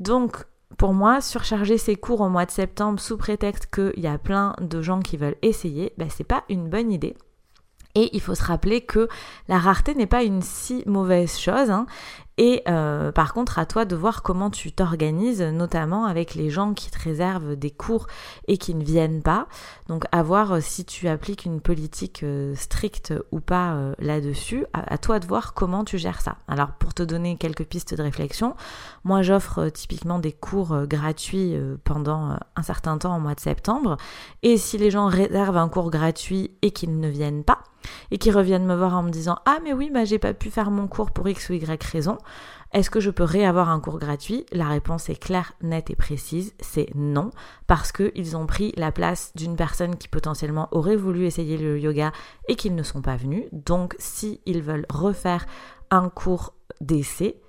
Donc, 0.00 0.44
pour 0.78 0.92
moi, 0.92 1.20
surcharger 1.20 1.78
ses 1.78 1.96
cours 1.96 2.20
au 2.20 2.28
mois 2.28 2.46
de 2.46 2.50
septembre 2.50 2.98
sous 2.98 3.16
prétexte 3.16 3.68
qu'il 3.72 4.02
y 4.02 4.06
a 4.06 4.18
plein 4.18 4.54
de 4.60 4.82
gens 4.82 5.00
qui 5.00 5.16
veulent 5.16 5.36
essayer, 5.42 5.92
ben, 5.98 6.08
c'est 6.10 6.24
pas 6.24 6.44
une 6.48 6.68
bonne 6.68 6.90
idée. 6.90 7.14
Et 7.94 8.10
il 8.12 8.20
faut 8.20 8.34
se 8.34 8.42
rappeler 8.42 8.80
que 8.80 9.08
la 9.46 9.58
rareté 9.58 9.94
n'est 9.94 10.06
pas 10.06 10.24
une 10.24 10.42
si 10.42 10.82
mauvaise 10.86 11.38
chose. 11.38 11.70
Hein, 11.70 11.86
et 12.36 12.62
euh, 12.68 13.12
par 13.12 13.32
contre, 13.32 13.58
à 13.58 13.66
toi 13.66 13.84
de 13.84 13.94
voir 13.94 14.22
comment 14.22 14.50
tu 14.50 14.72
t'organises, 14.72 15.40
notamment 15.40 16.04
avec 16.04 16.34
les 16.34 16.50
gens 16.50 16.74
qui 16.74 16.90
te 16.90 16.98
réservent 17.00 17.54
des 17.54 17.70
cours 17.70 18.06
et 18.48 18.58
qui 18.58 18.74
ne 18.74 18.82
viennent 18.82 19.22
pas. 19.22 19.46
Donc, 19.88 20.04
à 20.10 20.22
voir 20.22 20.52
euh, 20.52 20.60
si 20.60 20.84
tu 20.84 21.06
appliques 21.06 21.44
une 21.44 21.60
politique 21.60 22.22
euh, 22.24 22.54
stricte 22.56 23.14
ou 23.30 23.40
pas 23.40 23.94
là-dessus. 23.98 24.66
À, 24.72 24.98
toi 24.98 25.18
de 25.18 25.26
voir 25.26 25.54
comment 25.54 25.84
tu 25.84 25.98
gères 25.98 26.20
ça. 26.20 26.36
Alors, 26.48 26.72
pour 26.72 26.94
te 26.94 27.02
donner 27.02 27.36
quelques 27.36 27.64
pistes 27.64 27.94
de 27.94 28.02
réflexion, 28.02 28.56
moi, 29.04 29.22
j'offre 29.22 29.68
typiquement 29.68 30.18
des 30.18 30.32
cours 30.32 30.86
gratuits 30.86 31.56
pendant 31.84 32.36
un 32.56 32.62
certain 32.62 32.98
temps 32.98 33.16
au 33.16 33.20
mois 33.20 33.34
de 33.34 33.40
septembre. 33.40 33.96
Et 34.42 34.56
si 34.56 34.78
les 34.78 34.90
gens 34.90 35.06
réservent 35.06 35.56
un 35.56 35.68
cours 35.68 35.90
gratuit 35.90 36.50
et 36.62 36.70
qu'ils 36.70 36.98
ne 36.98 37.08
viennent 37.08 37.44
pas, 37.44 37.58
et 38.10 38.18
qui 38.18 38.30
reviennent 38.30 38.66
me 38.66 38.76
voir 38.76 38.96
en 38.96 39.02
me 39.02 39.10
disant 39.10 39.38
Ah, 39.46 39.58
mais 39.62 39.72
oui, 39.72 39.90
bah, 39.92 40.04
j'ai 40.04 40.18
pas 40.18 40.34
pu 40.34 40.50
faire 40.50 40.70
mon 40.70 40.86
cours 40.86 41.10
pour 41.10 41.28
X 41.28 41.50
ou 41.50 41.54
Y 41.54 41.82
raison. 41.84 42.18
Est-ce 42.74 42.90
que 42.90 42.98
je 42.98 43.10
peux 43.10 43.22
réavoir 43.22 43.68
un 43.68 43.78
cours 43.78 44.00
gratuit? 44.00 44.46
La 44.50 44.66
réponse 44.66 45.08
est 45.08 45.14
claire, 45.14 45.52
nette 45.62 45.90
et 45.90 45.94
précise 45.96 46.54
c'est 46.58 46.88
non, 46.96 47.30
parce 47.68 47.92
qu'ils 47.92 48.36
ont 48.36 48.46
pris 48.46 48.72
la 48.76 48.90
place 48.90 49.30
d'une 49.36 49.54
personne 49.54 49.94
qui 49.94 50.08
potentiellement 50.08 50.68
aurait 50.72 50.96
voulu 50.96 51.24
essayer 51.24 51.56
le 51.56 51.78
yoga 51.78 52.10
et 52.48 52.56
qu'ils 52.56 52.74
ne 52.74 52.82
sont 52.82 53.00
pas 53.00 53.14
venus. 53.14 53.44
Donc, 53.52 53.94
s'ils 54.00 54.60
veulent 54.60 54.86
refaire 54.90 55.46
un 55.92 56.08
cours 56.08 56.54
d'essai, 56.80 57.40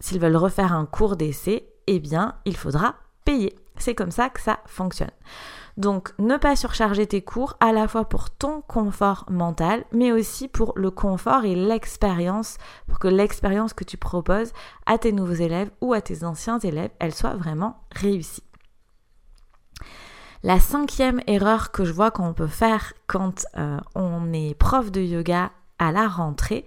s'ils 0.00 0.20
veulent 0.20 0.36
refaire 0.36 0.72
un 0.72 0.86
cours 0.86 1.16
d'essai, 1.16 1.68
eh 1.86 2.00
bien, 2.00 2.36
il 2.46 2.56
faudra 2.56 2.94
payer. 3.26 3.54
C'est 3.76 3.94
comme 3.94 4.10
ça 4.10 4.30
que 4.30 4.40
ça 4.40 4.60
fonctionne. 4.66 5.10
Donc 5.76 6.12
ne 6.18 6.36
pas 6.36 6.56
surcharger 6.56 7.06
tes 7.06 7.22
cours 7.22 7.56
à 7.60 7.72
la 7.72 7.88
fois 7.88 8.08
pour 8.08 8.30
ton 8.30 8.60
confort 8.60 9.24
mental, 9.30 9.84
mais 9.92 10.12
aussi 10.12 10.48
pour 10.48 10.72
le 10.76 10.90
confort 10.90 11.44
et 11.44 11.54
l'expérience, 11.54 12.58
pour 12.86 12.98
que 12.98 13.08
l'expérience 13.08 13.72
que 13.72 13.84
tu 13.84 13.96
proposes 13.96 14.52
à 14.86 14.98
tes 14.98 15.12
nouveaux 15.12 15.32
élèves 15.32 15.70
ou 15.80 15.94
à 15.94 16.00
tes 16.00 16.24
anciens 16.24 16.58
élèves, 16.58 16.90
elle 16.98 17.14
soit 17.14 17.34
vraiment 17.34 17.82
réussie. 17.90 18.44
La 20.42 20.58
cinquième 20.58 21.20
erreur 21.28 21.70
que 21.70 21.84
je 21.84 21.92
vois 21.92 22.10
qu'on 22.10 22.34
peut 22.34 22.48
faire 22.48 22.92
quand 23.06 23.46
euh, 23.56 23.78
on 23.94 24.32
est 24.32 24.54
prof 24.54 24.90
de 24.90 25.00
yoga 25.00 25.52
à 25.78 25.92
la 25.92 26.08
rentrée, 26.08 26.64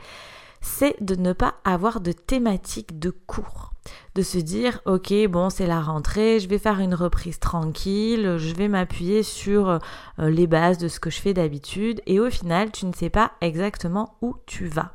c'est 0.65 0.95
de 0.99 1.15
ne 1.15 1.31
pas 1.31 1.53
avoir 1.63 2.01
de 2.01 2.11
thématique 2.11 2.97
de 2.97 3.11
cours 3.11 3.71
de 4.15 4.23
se 4.23 4.39
dire 4.39 4.81
ok 4.85 5.13
bon 5.29 5.51
c'est 5.51 5.67
la 5.67 5.79
rentrée, 5.79 6.39
je 6.39 6.49
vais 6.49 6.57
faire 6.57 6.79
une 6.79 6.95
reprise 6.95 7.39
tranquille, 7.39 8.37
je 8.39 8.55
vais 8.55 8.67
m'appuyer 8.67 9.21
sur 9.21 9.69
euh, 9.69 9.79
les 10.17 10.47
bases 10.47 10.79
de 10.79 10.87
ce 10.87 10.99
que 10.99 11.11
je 11.11 11.21
fais 11.21 11.35
d'habitude 11.35 12.01
et 12.07 12.19
au 12.19 12.31
final 12.31 12.71
tu 12.71 12.87
ne 12.87 12.93
sais 12.93 13.11
pas 13.11 13.33
exactement 13.41 14.15
où 14.23 14.35
tu 14.47 14.65
vas. 14.65 14.93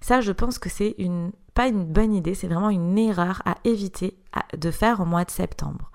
Ça 0.00 0.20
je 0.20 0.32
pense 0.32 0.58
que 0.58 0.68
c'est 0.68 0.96
une 0.98 1.30
pas 1.54 1.68
une 1.68 1.84
bonne 1.84 2.12
idée, 2.12 2.34
c'est 2.34 2.48
vraiment 2.48 2.70
une 2.70 2.98
erreur 2.98 3.40
à 3.44 3.54
éviter 3.62 4.18
de 4.58 4.72
faire 4.72 4.98
au 4.98 5.04
mois 5.04 5.24
de 5.24 5.30
septembre. 5.30 5.92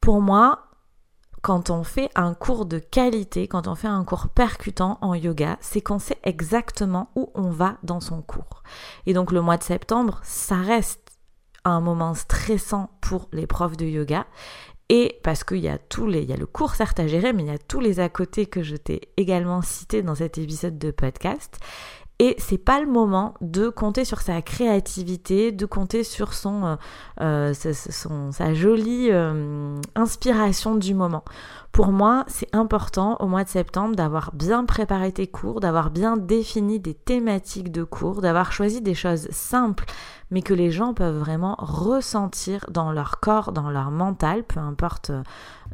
Pour 0.00 0.22
moi, 0.22 0.69
quand 1.42 1.70
on 1.70 1.84
fait 1.84 2.10
un 2.14 2.34
cours 2.34 2.66
de 2.66 2.78
qualité, 2.78 3.48
quand 3.48 3.66
on 3.66 3.74
fait 3.74 3.88
un 3.88 4.04
cours 4.04 4.28
percutant 4.28 4.98
en 5.00 5.14
yoga, 5.14 5.56
c'est 5.60 5.80
qu'on 5.80 5.98
sait 5.98 6.18
exactement 6.22 7.10
où 7.14 7.30
on 7.34 7.50
va 7.50 7.78
dans 7.82 8.00
son 8.00 8.20
cours. 8.22 8.62
Et 9.06 9.14
donc 9.14 9.32
le 9.32 9.40
mois 9.40 9.56
de 9.56 9.62
septembre, 9.62 10.20
ça 10.22 10.56
reste 10.56 11.00
un 11.64 11.80
moment 11.80 12.14
stressant 12.14 12.90
pour 13.00 13.28
les 13.32 13.46
profs 13.46 13.76
de 13.76 13.86
yoga. 13.86 14.26
Et 14.92 15.20
parce 15.22 15.44
qu'il 15.44 15.58
y 15.58 15.68
a 15.68 15.78
tous 15.78 16.08
les, 16.08 16.22
il 16.22 16.28
y 16.28 16.32
a 16.32 16.36
le 16.36 16.46
cours 16.46 16.74
certes 16.74 16.98
à 16.98 17.06
gérer, 17.06 17.32
mais 17.32 17.44
il 17.44 17.48
y 17.48 17.54
a 17.54 17.58
tous 17.58 17.78
les 17.78 18.00
à 18.00 18.08
côté 18.08 18.46
que 18.46 18.62
je 18.64 18.74
t'ai 18.74 19.12
également 19.16 19.62
cité 19.62 20.02
dans 20.02 20.16
cet 20.16 20.36
épisode 20.36 20.78
de 20.78 20.90
podcast. 20.90 21.60
Et 22.22 22.34
c'est 22.36 22.58
pas 22.58 22.82
le 22.82 22.86
moment 22.86 23.32
de 23.40 23.70
compter 23.70 24.04
sur 24.04 24.20
sa 24.20 24.42
créativité, 24.42 25.52
de 25.52 25.64
compter 25.64 26.04
sur 26.04 26.34
son, 26.34 26.76
euh, 27.18 27.54
euh, 27.64 28.30
sa 28.30 28.52
jolie 28.52 29.08
euh, 29.10 29.80
inspiration 29.94 30.74
du 30.74 30.92
moment. 30.92 31.24
Pour 31.72 31.92
moi, 31.92 32.26
c'est 32.28 32.54
important 32.54 33.16
au 33.20 33.26
mois 33.26 33.42
de 33.42 33.48
septembre 33.48 33.96
d'avoir 33.96 34.32
bien 34.34 34.66
préparé 34.66 35.12
tes 35.12 35.28
cours, 35.28 35.60
d'avoir 35.60 35.90
bien 35.90 36.18
défini 36.18 36.78
des 36.78 36.92
thématiques 36.92 37.72
de 37.72 37.84
cours, 37.84 38.20
d'avoir 38.20 38.52
choisi 38.52 38.82
des 38.82 38.94
choses 38.94 39.26
simples 39.30 39.86
mais 40.30 40.42
que 40.42 40.54
les 40.54 40.70
gens 40.70 40.94
peuvent 40.94 41.18
vraiment 41.18 41.56
ressentir 41.58 42.64
dans 42.70 42.92
leur 42.92 43.20
corps, 43.20 43.52
dans 43.52 43.70
leur 43.70 43.90
mental, 43.90 44.44
peu 44.44 44.60
importe 44.60 45.10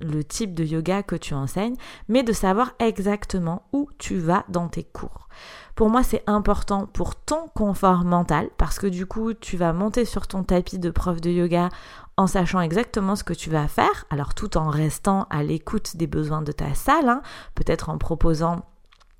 le 0.00 0.24
type 0.24 0.54
de 0.54 0.64
yoga 0.64 1.02
que 1.02 1.16
tu 1.16 1.34
enseignes, 1.34 1.76
mais 2.08 2.22
de 2.22 2.32
savoir 2.32 2.72
exactement 2.78 3.62
où 3.72 3.88
tu 3.98 4.18
vas 4.18 4.44
dans 4.48 4.68
tes 4.68 4.84
cours. 4.84 5.28
Pour 5.74 5.90
moi, 5.90 6.02
c'est 6.02 6.22
important 6.26 6.86
pour 6.86 7.14
ton 7.16 7.48
confort 7.54 8.04
mental 8.04 8.48
parce 8.56 8.78
que 8.78 8.86
du 8.86 9.06
coup, 9.06 9.34
tu 9.34 9.56
vas 9.56 9.72
monter 9.72 10.04
sur 10.04 10.26
ton 10.26 10.42
tapis 10.42 10.78
de 10.78 10.90
prof 10.90 11.20
de 11.20 11.30
yoga 11.30 11.68
en 12.16 12.26
sachant 12.26 12.60
exactement 12.60 13.14
ce 13.14 13.24
que 13.24 13.34
tu 13.34 13.50
vas 13.50 13.68
faire, 13.68 14.06
alors 14.08 14.32
tout 14.32 14.56
en 14.56 14.70
restant 14.70 15.26
à 15.28 15.42
l'écoute 15.42 15.96
des 15.96 16.06
besoins 16.06 16.40
de 16.40 16.52
ta 16.52 16.74
salle, 16.74 17.10
hein, 17.10 17.20
peut-être 17.54 17.90
en 17.90 17.98
proposant 17.98 18.64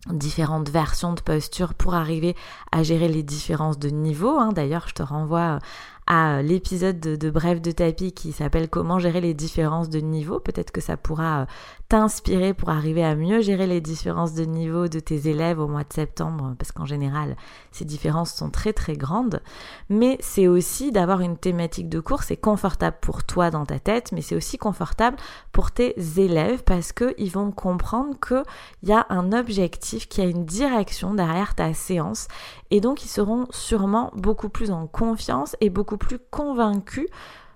différentes 0.08 0.70
versions 0.70 1.12
de 1.12 1.20
posture 1.20 1.74
pour 1.74 1.94
arriver 1.94 2.36
à 2.72 2.82
gérer 2.82 3.08
les 3.08 3.22
différences 3.22 3.78
de 3.78 3.88
niveau. 3.88 4.38
Hein. 4.38 4.52
D'ailleurs, 4.52 4.88
je 4.88 4.94
te 4.94 5.02
renvoie 5.02 5.58
à 6.06 6.40
l'épisode 6.40 7.00
de, 7.00 7.16
de, 7.16 7.30
Bref 7.30 7.60
de 7.60 7.72
tapis 7.72 8.12
qui 8.12 8.32
s'appelle 8.32 8.68
Comment 8.68 8.98
gérer 8.98 9.20
les 9.20 9.34
différences 9.34 9.88
de 9.88 9.98
niveau. 9.98 10.38
Peut-être 10.38 10.70
que 10.70 10.80
ça 10.80 10.96
pourra 10.96 11.42
euh, 11.42 11.46
t'inspirer 11.88 12.54
pour 12.54 12.70
arriver 12.70 13.04
à 13.04 13.16
mieux 13.16 13.40
gérer 13.40 13.66
les 13.66 13.80
différences 13.80 14.34
de 14.34 14.44
niveau 14.44 14.88
de 14.88 15.00
tes 15.00 15.28
élèves 15.28 15.58
au 15.58 15.68
mois 15.68 15.84
de 15.84 15.92
septembre, 15.92 16.54
parce 16.58 16.72
qu'en 16.72 16.84
général, 16.84 17.36
ces 17.72 17.84
différences 17.84 18.32
sont 18.32 18.50
très 18.50 18.72
très 18.72 18.96
grandes. 18.96 19.40
Mais 19.88 20.16
c'est 20.20 20.48
aussi 20.48 20.92
d'avoir 20.92 21.20
une 21.20 21.36
thématique 21.36 21.88
de 21.88 22.00
cours, 22.00 22.22
c'est 22.22 22.36
confortable 22.36 22.96
pour 23.00 23.24
toi 23.24 23.50
dans 23.50 23.66
ta 23.66 23.78
tête, 23.78 24.12
mais 24.12 24.20
c'est 24.20 24.36
aussi 24.36 24.58
confortable 24.58 25.16
pour 25.52 25.70
tes 25.70 25.94
élèves 26.18 26.62
parce 26.64 26.92
qu'ils 26.92 27.30
vont 27.30 27.50
comprendre 27.50 28.14
qu'il 28.20 28.88
y 28.88 28.92
a 28.92 29.06
un 29.10 29.32
objectif, 29.32 30.08
qu'il 30.08 30.24
y 30.24 30.26
a 30.26 30.30
une 30.30 30.44
direction 30.44 31.14
derrière 31.14 31.54
ta 31.54 31.74
séance, 31.74 32.28
et 32.70 32.80
donc 32.80 33.04
ils 33.04 33.08
seront 33.08 33.46
sûrement 33.50 34.12
beaucoup 34.16 34.48
plus 34.48 34.70
en 34.70 34.86
confiance 34.86 35.56
et 35.60 35.70
beaucoup 35.70 35.95
plus 35.96 36.18
convaincus 36.30 37.08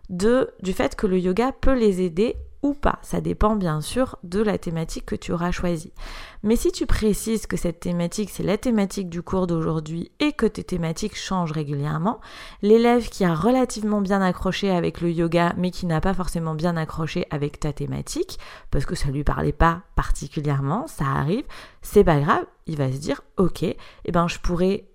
de, 0.09 0.51
du 0.63 0.73
fait 0.73 0.97
que 0.97 1.07
le 1.07 1.19
yoga 1.19 1.53
peut 1.53 1.79
les 1.79 2.03
aider 2.03 2.37
ou 2.63 2.75
pas. 2.75 2.99
Ça 3.03 3.21
dépend 3.21 3.57
bien 3.57 3.81
sûr 3.81 4.17
de 4.23 4.41
la 4.41 4.59
thématique 4.59 5.07
que 5.07 5.17
tu 5.17 5.33
auras 5.33 5.51
choisie. 5.51 5.93
Mais 6.43 6.57
si 6.57 6.73
tu 6.73 6.87
précises 6.87 7.47
que 7.47 7.57
cette 7.57 7.81
thématique, 7.81 8.31
c'est 8.31 8.43
la 8.43 8.59
thématique 8.59 9.09
du 9.09 9.23
cours 9.23 9.47
d'aujourd'hui 9.47 10.11
et 10.21 10.33
que 10.33 10.47
tes 10.47 10.65
thématiques 10.65 11.17
changent 11.17 11.53
régulièrement, 11.53 12.21
l'élève 12.63 13.09
qui 13.09 13.25
a 13.25 13.35
relativement 13.35 14.01
bien 14.01 14.21
accroché 14.21 14.71
avec 14.71 15.01
le 15.01 15.11
yoga 15.11 15.55
mais 15.57 15.71
qui 15.71 15.87
n'a 15.87 16.01
pas 16.01 16.15
forcément 16.15 16.55
bien 16.55 16.77
accroché 16.77 17.27
avec 17.31 17.61
ta 17.61 17.73
thématique, 17.73 18.39
parce 18.71 18.85
que 18.85 18.95
ça 18.95 19.09
lui 19.09 19.25
parlait 19.25 19.53
pas 19.53 19.83
particulièrement, 19.97 20.87
ça 20.87 21.07
arrive, 21.07 21.45
c'est 21.83 22.05
pas 22.05 22.21
grave, 22.21 22.45
il 22.67 22.77
va 22.77 22.93
se 22.93 22.99
dire 22.99 23.23
ok, 23.39 23.63
eh 23.63 24.13
ben 24.13 24.29
je 24.29 24.39
pourrais 24.39 24.90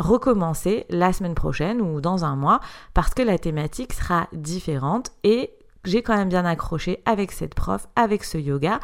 recommencer 0.00 0.86
la 0.90 1.12
semaine 1.12 1.34
prochaine 1.34 1.80
ou 1.80 2.00
dans 2.00 2.24
un 2.24 2.34
mois 2.34 2.60
parce 2.94 3.14
que 3.14 3.22
la 3.22 3.38
thématique 3.38 3.92
sera 3.92 4.26
différente. 4.32 5.12
Et 5.22 5.52
j'ai 5.84 6.02
quand 6.02 6.16
même 6.16 6.28
bien 6.28 6.44
accroché 6.44 7.02
avec 7.06 7.32
cette 7.32 7.54
prof, 7.54 7.86
avec 7.96 8.24
ce 8.24 8.38
yoga 8.38 8.80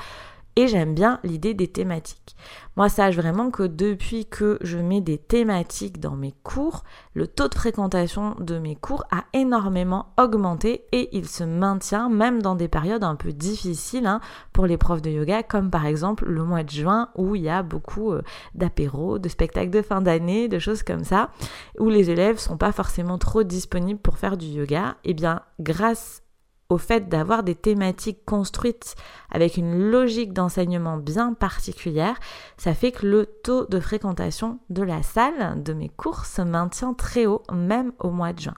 et 0.56 0.68
j'aime 0.68 0.94
bien 0.94 1.20
l'idée 1.22 1.52
des 1.52 1.68
thématiques. 1.68 2.34
Moi, 2.76 2.88
sache 2.88 3.16
vraiment 3.16 3.50
que 3.50 3.62
depuis 3.62 4.26
que 4.26 4.58
je 4.62 4.78
mets 4.78 5.00
des 5.02 5.18
thématiques 5.18 6.00
dans 6.00 6.16
mes 6.16 6.34
cours, 6.42 6.84
le 7.14 7.26
taux 7.26 7.48
de 7.48 7.54
fréquentation 7.54 8.34
de 8.40 8.58
mes 8.58 8.74
cours 8.74 9.04
a 9.10 9.24
énormément 9.34 10.12
augmenté 10.18 10.84
et 10.92 11.08
il 11.16 11.26
se 11.26 11.44
maintient 11.44 12.08
même 12.08 12.42
dans 12.42 12.54
des 12.54 12.68
périodes 12.68 13.04
un 13.04 13.16
peu 13.16 13.32
difficiles 13.32 14.06
hein, 14.06 14.20
pour 14.52 14.66
les 14.66 14.78
profs 14.78 15.02
de 15.02 15.10
yoga, 15.10 15.42
comme 15.42 15.70
par 15.70 15.86
exemple 15.86 16.26
le 16.26 16.42
mois 16.42 16.64
de 16.64 16.70
juin 16.70 17.10
où 17.16 17.34
il 17.34 17.42
y 17.42 17.48
a 17.48 17.62
beaucoup 17.62 18.12
euh, 18.12 18.22
d'apéros, 18.54 19.18
de 19.18 19.28
spectacles 19.28 19.70
de 19.70 19.82
fin 19.82 20.00
d'année, 20.00 20.48
de 20.48 20.58
choses 20.58 20.82
comme 20.82 21.04
ça, 21.04 21.30
où 21.78 21.88
les 21.88 22.10
élèves 22.10 22.38
sont 22.38 22.56
pas 22.56 22.72
forcément 22.72 23.18
trop 23.18 23.42
disponibles 23.42 24.00
pour 24.00 24.18
faire 24.18 24.36
du 24.36 24.46
yoga. 24.46 24.96
Eh 25.04 25.14
bien, 25.14 25.42
grâce 25.60 26.22
au 26.68 26.78
fait 26.78 27.08
d'avoir 27.08 27.42
des 27.42 27.54
thématiques 27.54 28.24
construites 28.24 28.94
avec 29.30 29.56
une 29.56 29.90
logique 29.90 30.32
d'enseignement 30.32 30.96
bien 30.96 31.34
particulière, 31.34 32.18
ça 32.56 32.74
fait 32.74 32.92
que 32.92 33.06
le 33.06 33.26
taux 33.26 33.66
de 33.66 33.80
fréquentation 33.80 34.58
de 34.70 34.82
la 34.82 35.02
salle 35.02 35.62
de 35.62 35.72
mes 35.72 35.88
cours 35.88 36.24
se 36.24 36.42
maintient 36.42 36.94
très 36.94 37.26
haut, 37.26 37.42
même 37.52 37.92
au 38.00 38.10
mois 38.10 38.32
de 38.32 38.40
juin. 38.40 38.54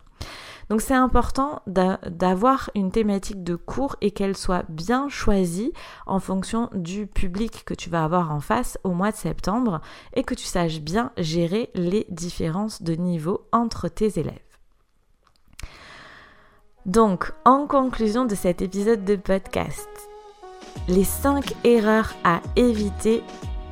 Donc 0.69 0.83
c'est 0.83 0.95
important 0.95 1.63
d'avoir 1.67 2.71
une 2.75 2.91
thématique 2.91 3.43
de 3.43 3.57
cours 3.57 3.97
et 4.03 4.11
qu'elle 4.11 4.37
soit 4.37 4.65
bien 4.69 5.09
choisie 5.09 5.73
en 6.07 6.21
fonction 6.21 6.69
du 6.75 7.07
public 7.07 7.65
que 7.65 7.73
tu 7.73 7.89
vas 7.89 8.05
avoir 8.05 8.33
en 8.33 8.41
face 8.41 8.79
au 8.85 8.91
mois 8.91 9.11
de 9.11 9.17
septembre 9.17 9.81
et 10.13 10.25
que 10.25 10.35
tu 10.35 10.45
saches 10.45 10.81
bien 10.81 11.13
gérer 11.17 11.71
les 11.75 12.07
différences 12.11 12.83
de 12.83 12.95
niveau 12.95 13.47
entre 13.51 13.89
tes 13.89 14.19
élèves. 14.21 14.48
Donc, 16.87 17.33
en 17.45 17.67
conclusion 17.67 18.25
de 18.25 18.35
cet 18.35 18.63
épisode 18.63 19.05
de 19.05 19.17
podcast, 19.17 19.89
les 20.87 21.05
5 21.05 21.55
erreurs 21.65 22.15
à 22.25 22.41
éviter 22.57 23.23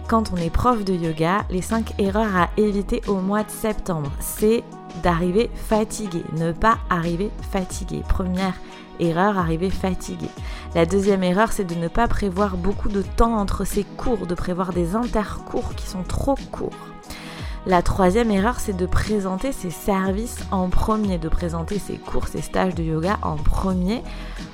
quand 0.08 0.32
on 0.32 0.36
est 0.36 0.50
prof 0.50 0.84
de 0.84 0.92
yoga, 0.92 1.44
les 1.50 1.62
5 1.62 1.98
erreurs 1.98 2.36
à 2.36 2.50
éviter 2.56 3.02
au 3.08 3.16
mois 3.16 3.42
de 3.42 3.50
septembre, 3.50 4.12
c'est 4.20 4.62
d'arriver 5.02 5.50
fatigué, 5.54 6.22
ne 6.36 6.52
pas 6.52 6.78
arriver 6.90 7.30
fatigué. 7.50 8.02
Première 8.08 8.54
erreur, 9.00 9.38
arriver 9.38 9.70
fatigué. 9.70 10.28
La 10.74 10.86
deuxième 10.86 11.22
erreur, 11.22 11.52
c'est 11.52 11.64
de 11.64 11.74
ne 11.74 11.88
pas 11.88 12.08
prévoir 12.08 12.56
beaucoup 12.56 12.88
de 12.88 13.02
temps 13.02 13.36
entre 13.36 13.64
ses 13.64 13.84
cours, 13.84 14.26
de 14.26 14.34
prévoir 14.34 14.72
des 14.72 14.94
intercours 14.94 15.74
qui 15.74 15.86
sont 15.86 16.02
trop 16.02 16.36
courts. 16.52 16.95
La 17.68 17.82
troisième 17.82 18.30
erreur, 18.30 18.60
c'est 18.60 18.76
de 18.76 18.86
présenter 18.86 19.50
ses 19.50 19.70
services 19.70 20.38
en 20.52 20.68
premier, 20.68 21.18
de 21.18 21.28
présenter 21.28 21.80
ses 21.80 21.96
cours, 21.96 22.28
ses 22.28 22.40
stages 22.40 22.76
de 22.76 22.84
yoga 22.84 23.18
en 23.22 23.34
premier, 23.34 24.04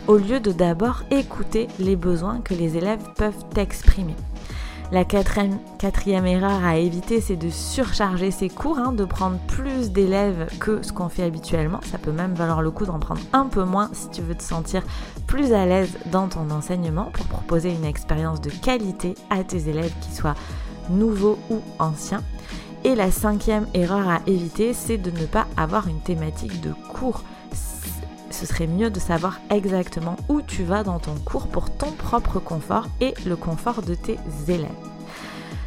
au 0.06 0.16
lieu 0.16 0.40
de 0.40 0.50
d'abord 0.50 1.02
écouter 1.10 1.68
les 1.78 1.94
besoins 1.94 2.40
que 2.40 2.54
les 2.54 2.78
élèves 2.78 3.04
peuvent 3.14 3.44
exprimer. 3.56 4.16
La 4.92 5.04
quatrième, 5.04 6.26
erreur 6.26 6.64
à 6.64 6.78
éviter, 6.78 7.20
c'est 7.20 7.36
de 7.36 7.50
surcharger 7.50 8.30
ses 8.30 8.48
cours, 8.48 8.78
hein, 8.78 8.92
de 8.92 9.04
prendre 9.04 9.36
plus 9.46 9.90
d'élèves 9.90 10.48
que 10.58 10.82
ce 10.82 10.92
qu'on 10.94 11.10
fait 11.10 11.24
habituellement. 11.24 11.80
Ça 11.90 11.98
peut 11.98 12.12
même 12.12 12.32
valoir 12.32 12.62
le 12.62 12.70
coup 12.70 12.86
d'en 12.86 12.98
prendre 12.98 13.20
un 13.34 13.44
peu 13.44 13.64
moins 13.64 13.90
si 13.92 14.08
tu 14.08 14.22
veux 14.22 14.34
te 14.34 14.42
sentir 14.42 14.82
plus 15.26 15.52
à 15.52 15.66
l'aise 15.66 15.98
dans 16.10 16.28
ton 16.28 16.50
enseignement 16.50 17.10
pour 17.12 17.26
proposer 17.26 17.72
une 17.72 17.84
expérience 17.84 18.40
de 18.40 18.50
qualité 18.50 19.14
à 19.28 19.44
tes 19.44 19.68
élèves 19.68 19.92
qui 20.00 20.14
soient 20.14 20.34
nouveaux 20.88 21.38
ou 21.50 21.60
anciens. 21.78 22.22
Et 22.84 22.96
la 22.96 23.12
cinquième 23.12 23.66
erreur 23.74 24.08
à 24.08 24.20
éviter, 24.26 24.74
c'est 24.74 24.98
de 24.98 25.10
ne 25.12 25.26
pas 25.26 25.46
avoir 25.56 25.86
une 25.86 26.00
thématique 26.00 26.60
de 26.60 26.72
cours. 26.92 27.22
Ce 28.30 28.44
serait 28.44 28.66
mieux 28.66 28.90
de 28.90 28.98
savoir 28.98 29.40
exactement 29.50 30.16
où 30.28 30.42
tu 30.42 30.64
vas 30.64 30.82
dans 30.82 30.98
ton 30.98 31.14
cours 31.24 31.46
pour 31.46 31.70
ton 31.70 31.92
propre 31.92 32.40
confort 32.40 32.88
et 33.00 33.14
le 33.24 33.36
confort 33.36 33.82
de 33.82 33.94
tes 33.94 34.18
élèves. 34.48 34.91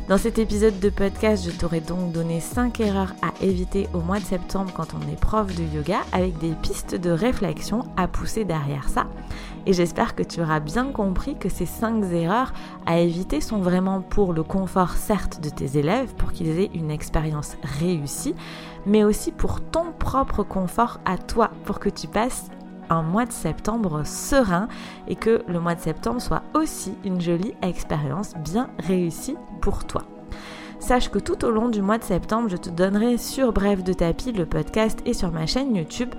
Dans 0.08 0.20
cet 0.20 0.38
épisode 0.38 0.80
de 0.80 0.90
podcast, 0.90 1.44
je 1.44 1.58
t'aurais 1.58 1.80
donc 1.80 2.12
donné 2.12 2.40
5 2.40 2.80
erreurs 2.80 3.16
à 3.24 3.34
éviter 3.44 3.90
au 3.96 4.02
mois 4.02 4.20
de 4.20 4.24
septembre 4.24 4.72
quand 4.72 4.94
on 4.94 5.12
est 5.12 5.20
prof 5.20 5.48
de 5.56 5.64
yoga 5.76 6.02
avec 6.12 6.38
des 6.38 6.52
pistes 6.52 6.94
de 6.94 7.10
réflexion 7.10 7.86
à 7.98 8.08
pousser 8.08 8.46
derrière 8.46 8.88
ça. 8.88 9.08
Et 9.66 9.74
j'espère 9.74 10.14
que 10.14 10.22
tu 10.22 10.42
auras 10.42 10.60
bien 10.60 10.92
compris 10.92 11.36
que 11.36 11.50
ces 11.50 11.66
5 11.66 12.04
erreurs 12.12 12.54
à 12.86 13.00
éviter 13.00 13.42
sont 13.42 13.58
vraiment 13.58 14.02
pour 14.02 14.32
le 14.32 14.44
confort 14.44 14.92
certes 14.92 15.42
de 15.42 15.50
tes 15.50 15.80
élèves, 15.80 16.14
pour 16.14 16.34
qu'ils 16.34 16.60
aient 16.60 16.72
une 16.76 16.92
expérience 16.92 17.58
réussie, 17.80 18.36
mais 18.86 19.04
aussi 19.04 19.32
pour 19.32 19.60
ton 19.60 19.92
propre 19.92 20.44
confort 20.44 21.00
à 21.06 21.18
toi, 21.18 21.50
pour 21.66 21.80
que 21.80 21.90
tu 21.90 22.08
passes 22.08 22.52
un 22.90 23.02
mois 23.02 23.26
de 23.26 23.32
septembre 23.32 24.04
serein 24.06 24.68
et 25.08 25.16
que 25.16 25.44
le 25.48 25.60
mois 25.60 25.76
de 25.76 25.82
septembre 25.82 26.22
soit 26.22 26.44
aussi 26.54 26.94
une 27.04 27.22
jolie 27.22 27.54
expérience 27.62 28.34
bien 28.36 28.70
réussie 28.80 29.38
pour 29.62 29.86
toi. 29.86 30.04
Sache 30.80 31.10
que 31.10 31.20
tout 31.20 31.46
au 31.46 31.52
long 31.52 31.70
du 31.70 31.82
mois 31.82 31.98
de 31.98 32.04
septembre, 32.04 32.50
je 32.50 32.58
te 32.58 32.70
donnerai 32.70 33.18
sur 33.18 33.54
Bref 33.54 33.84
de 33.84 33.94
tapis, 33.94 34.32
le 34.32 34.46
podcast 34.46 35.00
et 35.06 35.14
sur 35.14 35.32
ma 35.32 35.46
chaîne 35.46 35.76
YouTube 35.76 36.14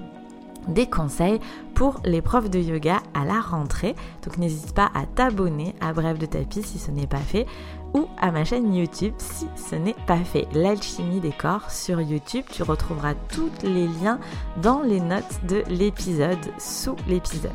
des 0.68 0.86
conseils 0.86 1.38
pour 1.74 2.00
les 2.04 2.22
profs 2.22 2.50
de 2.50 2.58
yoga 2.58 2.98
à 3.14 3.24
la 3.24 3.40
rentrée. 3.40 3.94
Donc 4.24 4.38
n'hésite 4.38 4.74
pas 4.74 4.90
à 4.94 5.06
t'abonner 5.06 5.74
à 5.80 5.92
Bref 5.92 6.18
de 6.18 6.26
tapis 6.26 6.62
si 6.62 6.78
ce 6.78 6.90
n'est 6.90 7.06
pas 7.06 7.18
fait 7.18 7.46
ou 7.94 8.06
à 8.18 8.30
ma 8.30 8.44
chaîne 8.44 8.74
YouTube 8.74 9.14
si 9.18 9.46
ce 9.56 9.74
n'est 9.74 9.96
pas 10.06 10.18
fait. 10.18 10.46
L'alchimie 10.52 11.20
des 11.20 11.32
corps 11.32 11.70
sur 11.70 12.00
YouTube, 12.00 12.44
tu 12.50 12.62
retrouveras 12.62 13.14
tous 13.32 13.50
les 13.62 13.86
liens 13.86 14.18
dans 14.62 14.82
les 14.82 15.00
notes 15.00 15.40
de 15.48 15.62
l'épisode, 15.68 16.38
sous 16.58 16.96
l'épisode. 17.08 17.52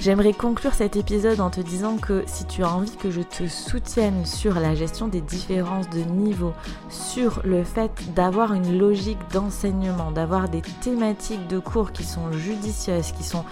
J'aimerais 0.00 0.32
conclure 0.32 0.72
cet 0.72 0.96
épisode 0.96 1.40
en 1.40 1.50
te 1.50 1.60
disant 1.60 1.98
que 1.98 2.24
si 2.26 2.46
tu 2.46 2.62
as 2.62 2.74
envie 2.74 2.96
que 2.96 3.10
je 3.10 3.20
te 3.20 3.46
soutienne 3.46 4.24
sur 4.24 4.58
la 4.58 4.74
gestion 4.74 5.08
des 5.08 5.20
différences 5.20 5.90
de 5.90 5.98
niveau, 5.98 6.54
sur 6.88 7.42
le 7.44 7.64
fait 7.64 7.92
d'avoir 8.14 8.54
une 8.54 8.78
logique 8.78 9.18
d'enseignement, 9.30 10.10
d'avoir 10.10 10.48
des 10.48 10.62
thématiques 10.80 11.46
de 11.48 11.58
cours 11.58 11.92
qui 11.92 12.04
sont 12.04 12.32
judicieuses, 12.32 13.12
qui 13.12 13.24
sont 13.24 13.44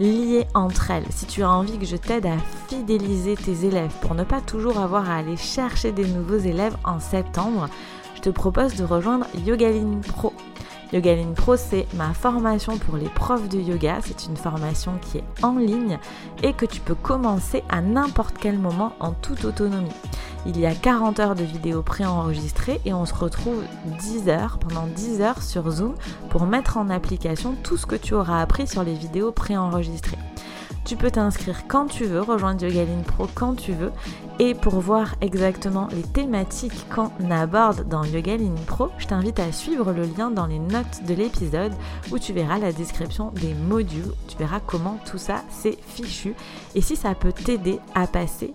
liées 0.00 0.46
entre 0.54 0.90
elles, 0.90 1.06
si 1.10 1.26
tu 1.26 1.42
as 1.42 1.50
envie 1.50 1.78
que 1.78 1.86
je 1.86 1.96
t'aide 1.96 2.26
à 2.26 2.36
fidéliser 2.68 3.34
tes 3.36 3.64
élèves 3.64 3.94
pour 4.02 4.14
ne 4.14 4.24
pas 4.24 4.40
toujours 4.40 4.78
avoir 4.78 5.10
à 5.10 5.16
aller 5.16 5.36
chercher 5.36 5.92
des 5.92 6.06
nouveaux 6.06 6.38
élèves 6.38 6.76
en 6.84 7.00
septembre, 7.00 7.68
je 8.14 8.20
te 8.20 8.30
propose 8.30 8.74
de 8.74 8.84
rejoindre 8.84 9.26
Yogaline 9.46 10.00
Pro. 10.00 10.32
Yogaline 10.92 11.34
Pro, 11.34 11.56
c'est 11.56 11.86
ma 11.94 12.14
formation 12.14 12.78
pour 12.78 12.96
les 12.96 13.08
profs 13.08 13.48
de 13.48 13.58
yoga. 13.58 13.98
C'est 14.04 14.26
une 14.26 14.36
formation 14.36 14.92
qui 15.00 15.18
est 15.18 15.24
en 15.42 15.58
ligne 15.58 15.98
et 16.42 16.52
que 16.52 16.64
tu 16.66 16.80
peux 16.80 16.94
commencer 16.94 17.64
à 17.68 17.80
n'importe 17.80 18.36
quel 18.38 18.58
moment 18.58 18.92
en 19.00 19.12
toute 19.12 19.44
autonomie. 19.44 19.90
Il 20.46 20.60
y 20.60 20.66
a 20.66 20.74
40 20.74 21.18
heures 21.18 21.34
de 21.34 21.42
vidéos 21.42 21.82
préenregistrées 21.82 22.80
et 22.84 22.92
on 22.92 23.04
se 23.04 23.14
retrouve 23.14 23.64
10 23.98 24.28
heures, 24.28 24.58
pendant 24.58 24.86
10 24.86 25.20
heures 25.20 25.42
sur 25.42 25.68
Zoom 25.70 25.94
pour 26.30 26.46
mettre 26.46 26.76
en 26.76 26.88
application 26.88 27.56
tout 27.64 27.76
ce 27.76 27.86
que 27.86 27.96
tu 27.96 28.14
auras 28.14 28.40
appris 28.40 28.68
sur 28.68 28.84
les 28.84 28.94
vidéos 28.94 29.32
préenregistrées. 29.32 30.18
Tu 30.86 30.94
peux 30.94 31.10
t'inscrire 31.10 31.66
quand 31.66 31.86
tu 31.86 32.04
veux, 32.04 32.20
rejoindre 32.20 32.62
Yogaline 32.62 33.02
Pro 33.02 33.26
quand 33.34 33.54
tu 33.56 33.72
veux. 33.72 33.90
Et 34.38 34.54
pour 34.54 34.78
voir 34.78 35.16
exactement 35.20 35.88
les 35.90 36.04
thématiques 36.04 36.86
qu'on 36.88 37.10
aborde 37.28 37.88
dans 37.88 38.04
Yogaline 38.04 38.54
Pro, 38.68 38.90
je 38.96 39.08
t'invite 39.08 39.40
à 39.40 39.50
suivre 39.50 39.92
le 39.92 40.04
lien 40.04 40.30
dans 40.30 40.46
les 40.46 40.60
notes 40.60 41.02
de 41.04 41.14
l'épisode 41.14 41.72
où 42.12 42.20
tu 42.20 42.32
verras 42.32 42.60
la 42.60 42.70
description 42.70 43.32
des 43.32 43.52
modules. 43.52 44.12
Tu 44.28 44.36
verras 44.38 44.60
comment 44.60 45.00
tout 45.10 45.18
ça 45.18 45.42
c'est 45.50 45.76
fichu. 45.88 46.36
Et 46.76 46.80
si 46.80 46.94
ça 46.94 47.16
peut 47.16 47.32
t'aider 47.32 47.80
à 47.96 48.06
passer 48.06 48.54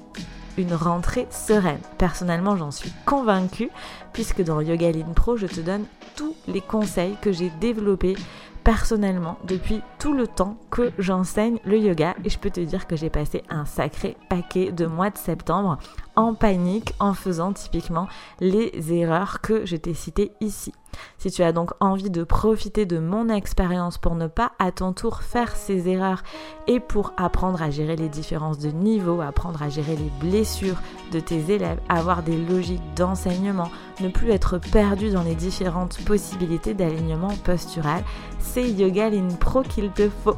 une 0.58 0.74
rentrée 0.74 1.28
sereine. 1.32 1.80
Personnellement, 1.98 2.56
j'en 2.56 2.72
suis 2.72 2.92
convaincue 3.06 3.70
puisque 4.14 4.42
dans 4.42 4.62
Yogaline 4.62 5.14
Pro, 5.14 5.36
je 5.36 5.48
te 5.48 5.60
donne 5.60 5.84
tous 6.16 6.36
les 6.48 6.62
conseils 6.62 7.18
que 7.22 7.32
j'ai 7.32 7.52
développés 7.60 8.16
personnellement 8.64 9.38
depuis 9.46 9.82
tout 10.00 10.14
le 10.14 10.28
temps 10.28 10.58
que 10.70 10.92
j'enseigne 11.00 11.60
le 11.66 11.78
yoga 11.78 12.16
et 12.24 12.30
je 12.30 12.40
peux 12.40 12.50
te 12.50 12.60
dire 12.60 12.88
que 12.88 12.96
j'ai 12.96 13.10
passé 13.10 13.44
un 13.50 13.66
sacré 13.66 14.18
paquet 14.30 14.72
de 14.72 14.86
mois 14.86 15.10
de 15.10 15.18
septembre 15.18 15.78
en 16.16 16.34
panique 16.34 16.94
en 17.00 17.14
faisant 17.14 17.54
typiquement 17.54 18.08
les 18.40 18.72
erreurs 18.94 19.42
que 19.42 19.66
je 19.66 19.76
t'ai 19.76 19.94
citées 19.94 20.32
ici. 20.42 20.74
Si 21.18 21.30
tu 21.30 21.44
as 21.44 21.52
donc 21.52 21.72
envie 21.80 22.10
de 22.10 22.24
profiter 22.24 22.86
de 22.86 23.00
mon 23.00 23.30
expérience 23.30 23.98
pour 23.98 24.16
ne 24.16 24.28
pas 24.28 24.54
à 24.60 24.72
ton 24.72 24.94
tour 24.94 25.22
faire 25.22 25.56
ces 25.56 25.88
erreurs 25.88 26.24
et 26.68 26.80
pour 26.80 27.14
apprendre 27.18 27.62
à 27.62 27.70
gérer 27.70 27.96
les 27.96 28.10
différences 28.10 28.58
de 28.58 28.70
niveau, 28.70 29.22
apprendre 29.22 29.62
à 29.62 29.70
gérer 29.70 29.96
les 29.96 30.12
blessures 30.20 30.82
de 31.12 31.20
tes 31.20 31.52
élèves, 31.52 31.80
avoir 31.90 32.24
des 32.24 32.38
logiques 32.38 32.82
d'enseignement, 32.96 33.70
ne 34.00 34.10
plus 34.10 34.32
être 34.32 34.58
perdu 34.58 35.12
dans 35.12 35.24
les 35.24 35.36
différentes 35.36 36.04
possibilités 36.06 36.74
d'alignement 36.74 37.36
postural, 37.44 38.04
c'est 38.40 38.70
Yogaline 38.70 39.38
Pro 39.38 39.62
qu'il 39.62 39.92
te 39.92 40.10
faut. 40.10 40.38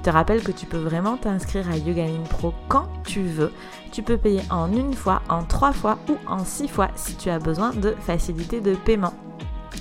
Je 0.00 0.04
te 0.04 0.10
rappelle 0.10 0.42
que 0.42 0.52
tu 0.52 0.64
peux 0.64 0.78
vraiment 0.78 1.18
t'inscrire 1.18 1.68
à 1.68 1.76
Yogaline 1.76 2.22
Pro 2.22 2.54
quand 2.68 2.88
tu 3.04 3.20
veux. 3.22 3.52
Tu 3.92 4.02
peux 4.02 4.16
payer 4.16 4.40
en 4.50 4.72
une 4.72 4.94
fois, 4.94 5.20
en 5.28 5.44
trois 5.44 5.72
fois 5.72 5.98
ou 6.08 6.16
en 6.26 6.42
six 6.44 6.68
fois 6.68 6.88
si 6.94 7.16
tu 7.16 7.28
as 7.28 7.38
besoin 7.38 7.72
de 7.72 7.94
facilité 8.00 8.62
de 8.62 8.74
paiement. 8.74 9.12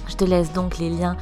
Je 0.09 0.15
te 0.15 0.25
laisse 0.25 0.51
donc 0.51 0.77
les 0.79 0.89
liens 0.89 1.15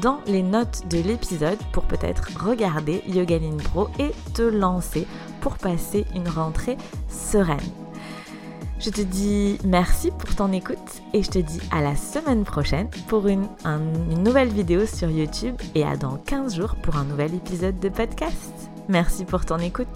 dans 0.00 0.20
les 0.26 0.42
notes 0.42 0.82
de 0.88 0.98
l'épisode 0.98 1.58
pour 1.72 1.84
peut-être 1.84 2.28
regarder 2.38 3.02
Yogaline 3.06 3.56
Pro 3.56 3.88
et 3.98 4.10
te 4.34 4.42
lancer 4.42 5.06
pour 5.40 5.56
passer 5.56 6.04
une 6.14 6.28
rentrée 6.28 6.76
sereine. 7.08 7.58
Je 8.80 8.90
te 8.90 9.00
dis 9.00 9.58
merci 9.64 10.10
pour 10.10 10.34
ton 10.34 10.52
écoute 10.52 11.02
et 11.14 11.22
je 11.22 11.30
te 11.30 11.38
dis 11.38 11.60
à 11.70 11.80
la 11.80 11.96
semaine 11.96 12.44
prochaine 12.44 12.90
pour 13.08 13.28
une, 13.28 13.46
une, 13.64 14.22
nouvelle 14.22 14.50
vidéo 14.50 14.84
sur 14.84 15.08
YouTube 15.08 15.56
et 15.74 15.84
à 15.84 15.96
dans 15.96 16.16
15 16.16 16.56
jours 16.56 16.76
pour 16.82 16.96
un 16.96 17.04
nouvel 17.04 17.34
épisode 17.34 17.78
de 17.80 17.88
podcast. 17.88 18.52
Merci 18.88 19.24
pour 19.24 19.46
ton 19.46 19.58
écoute. 19.58 19.88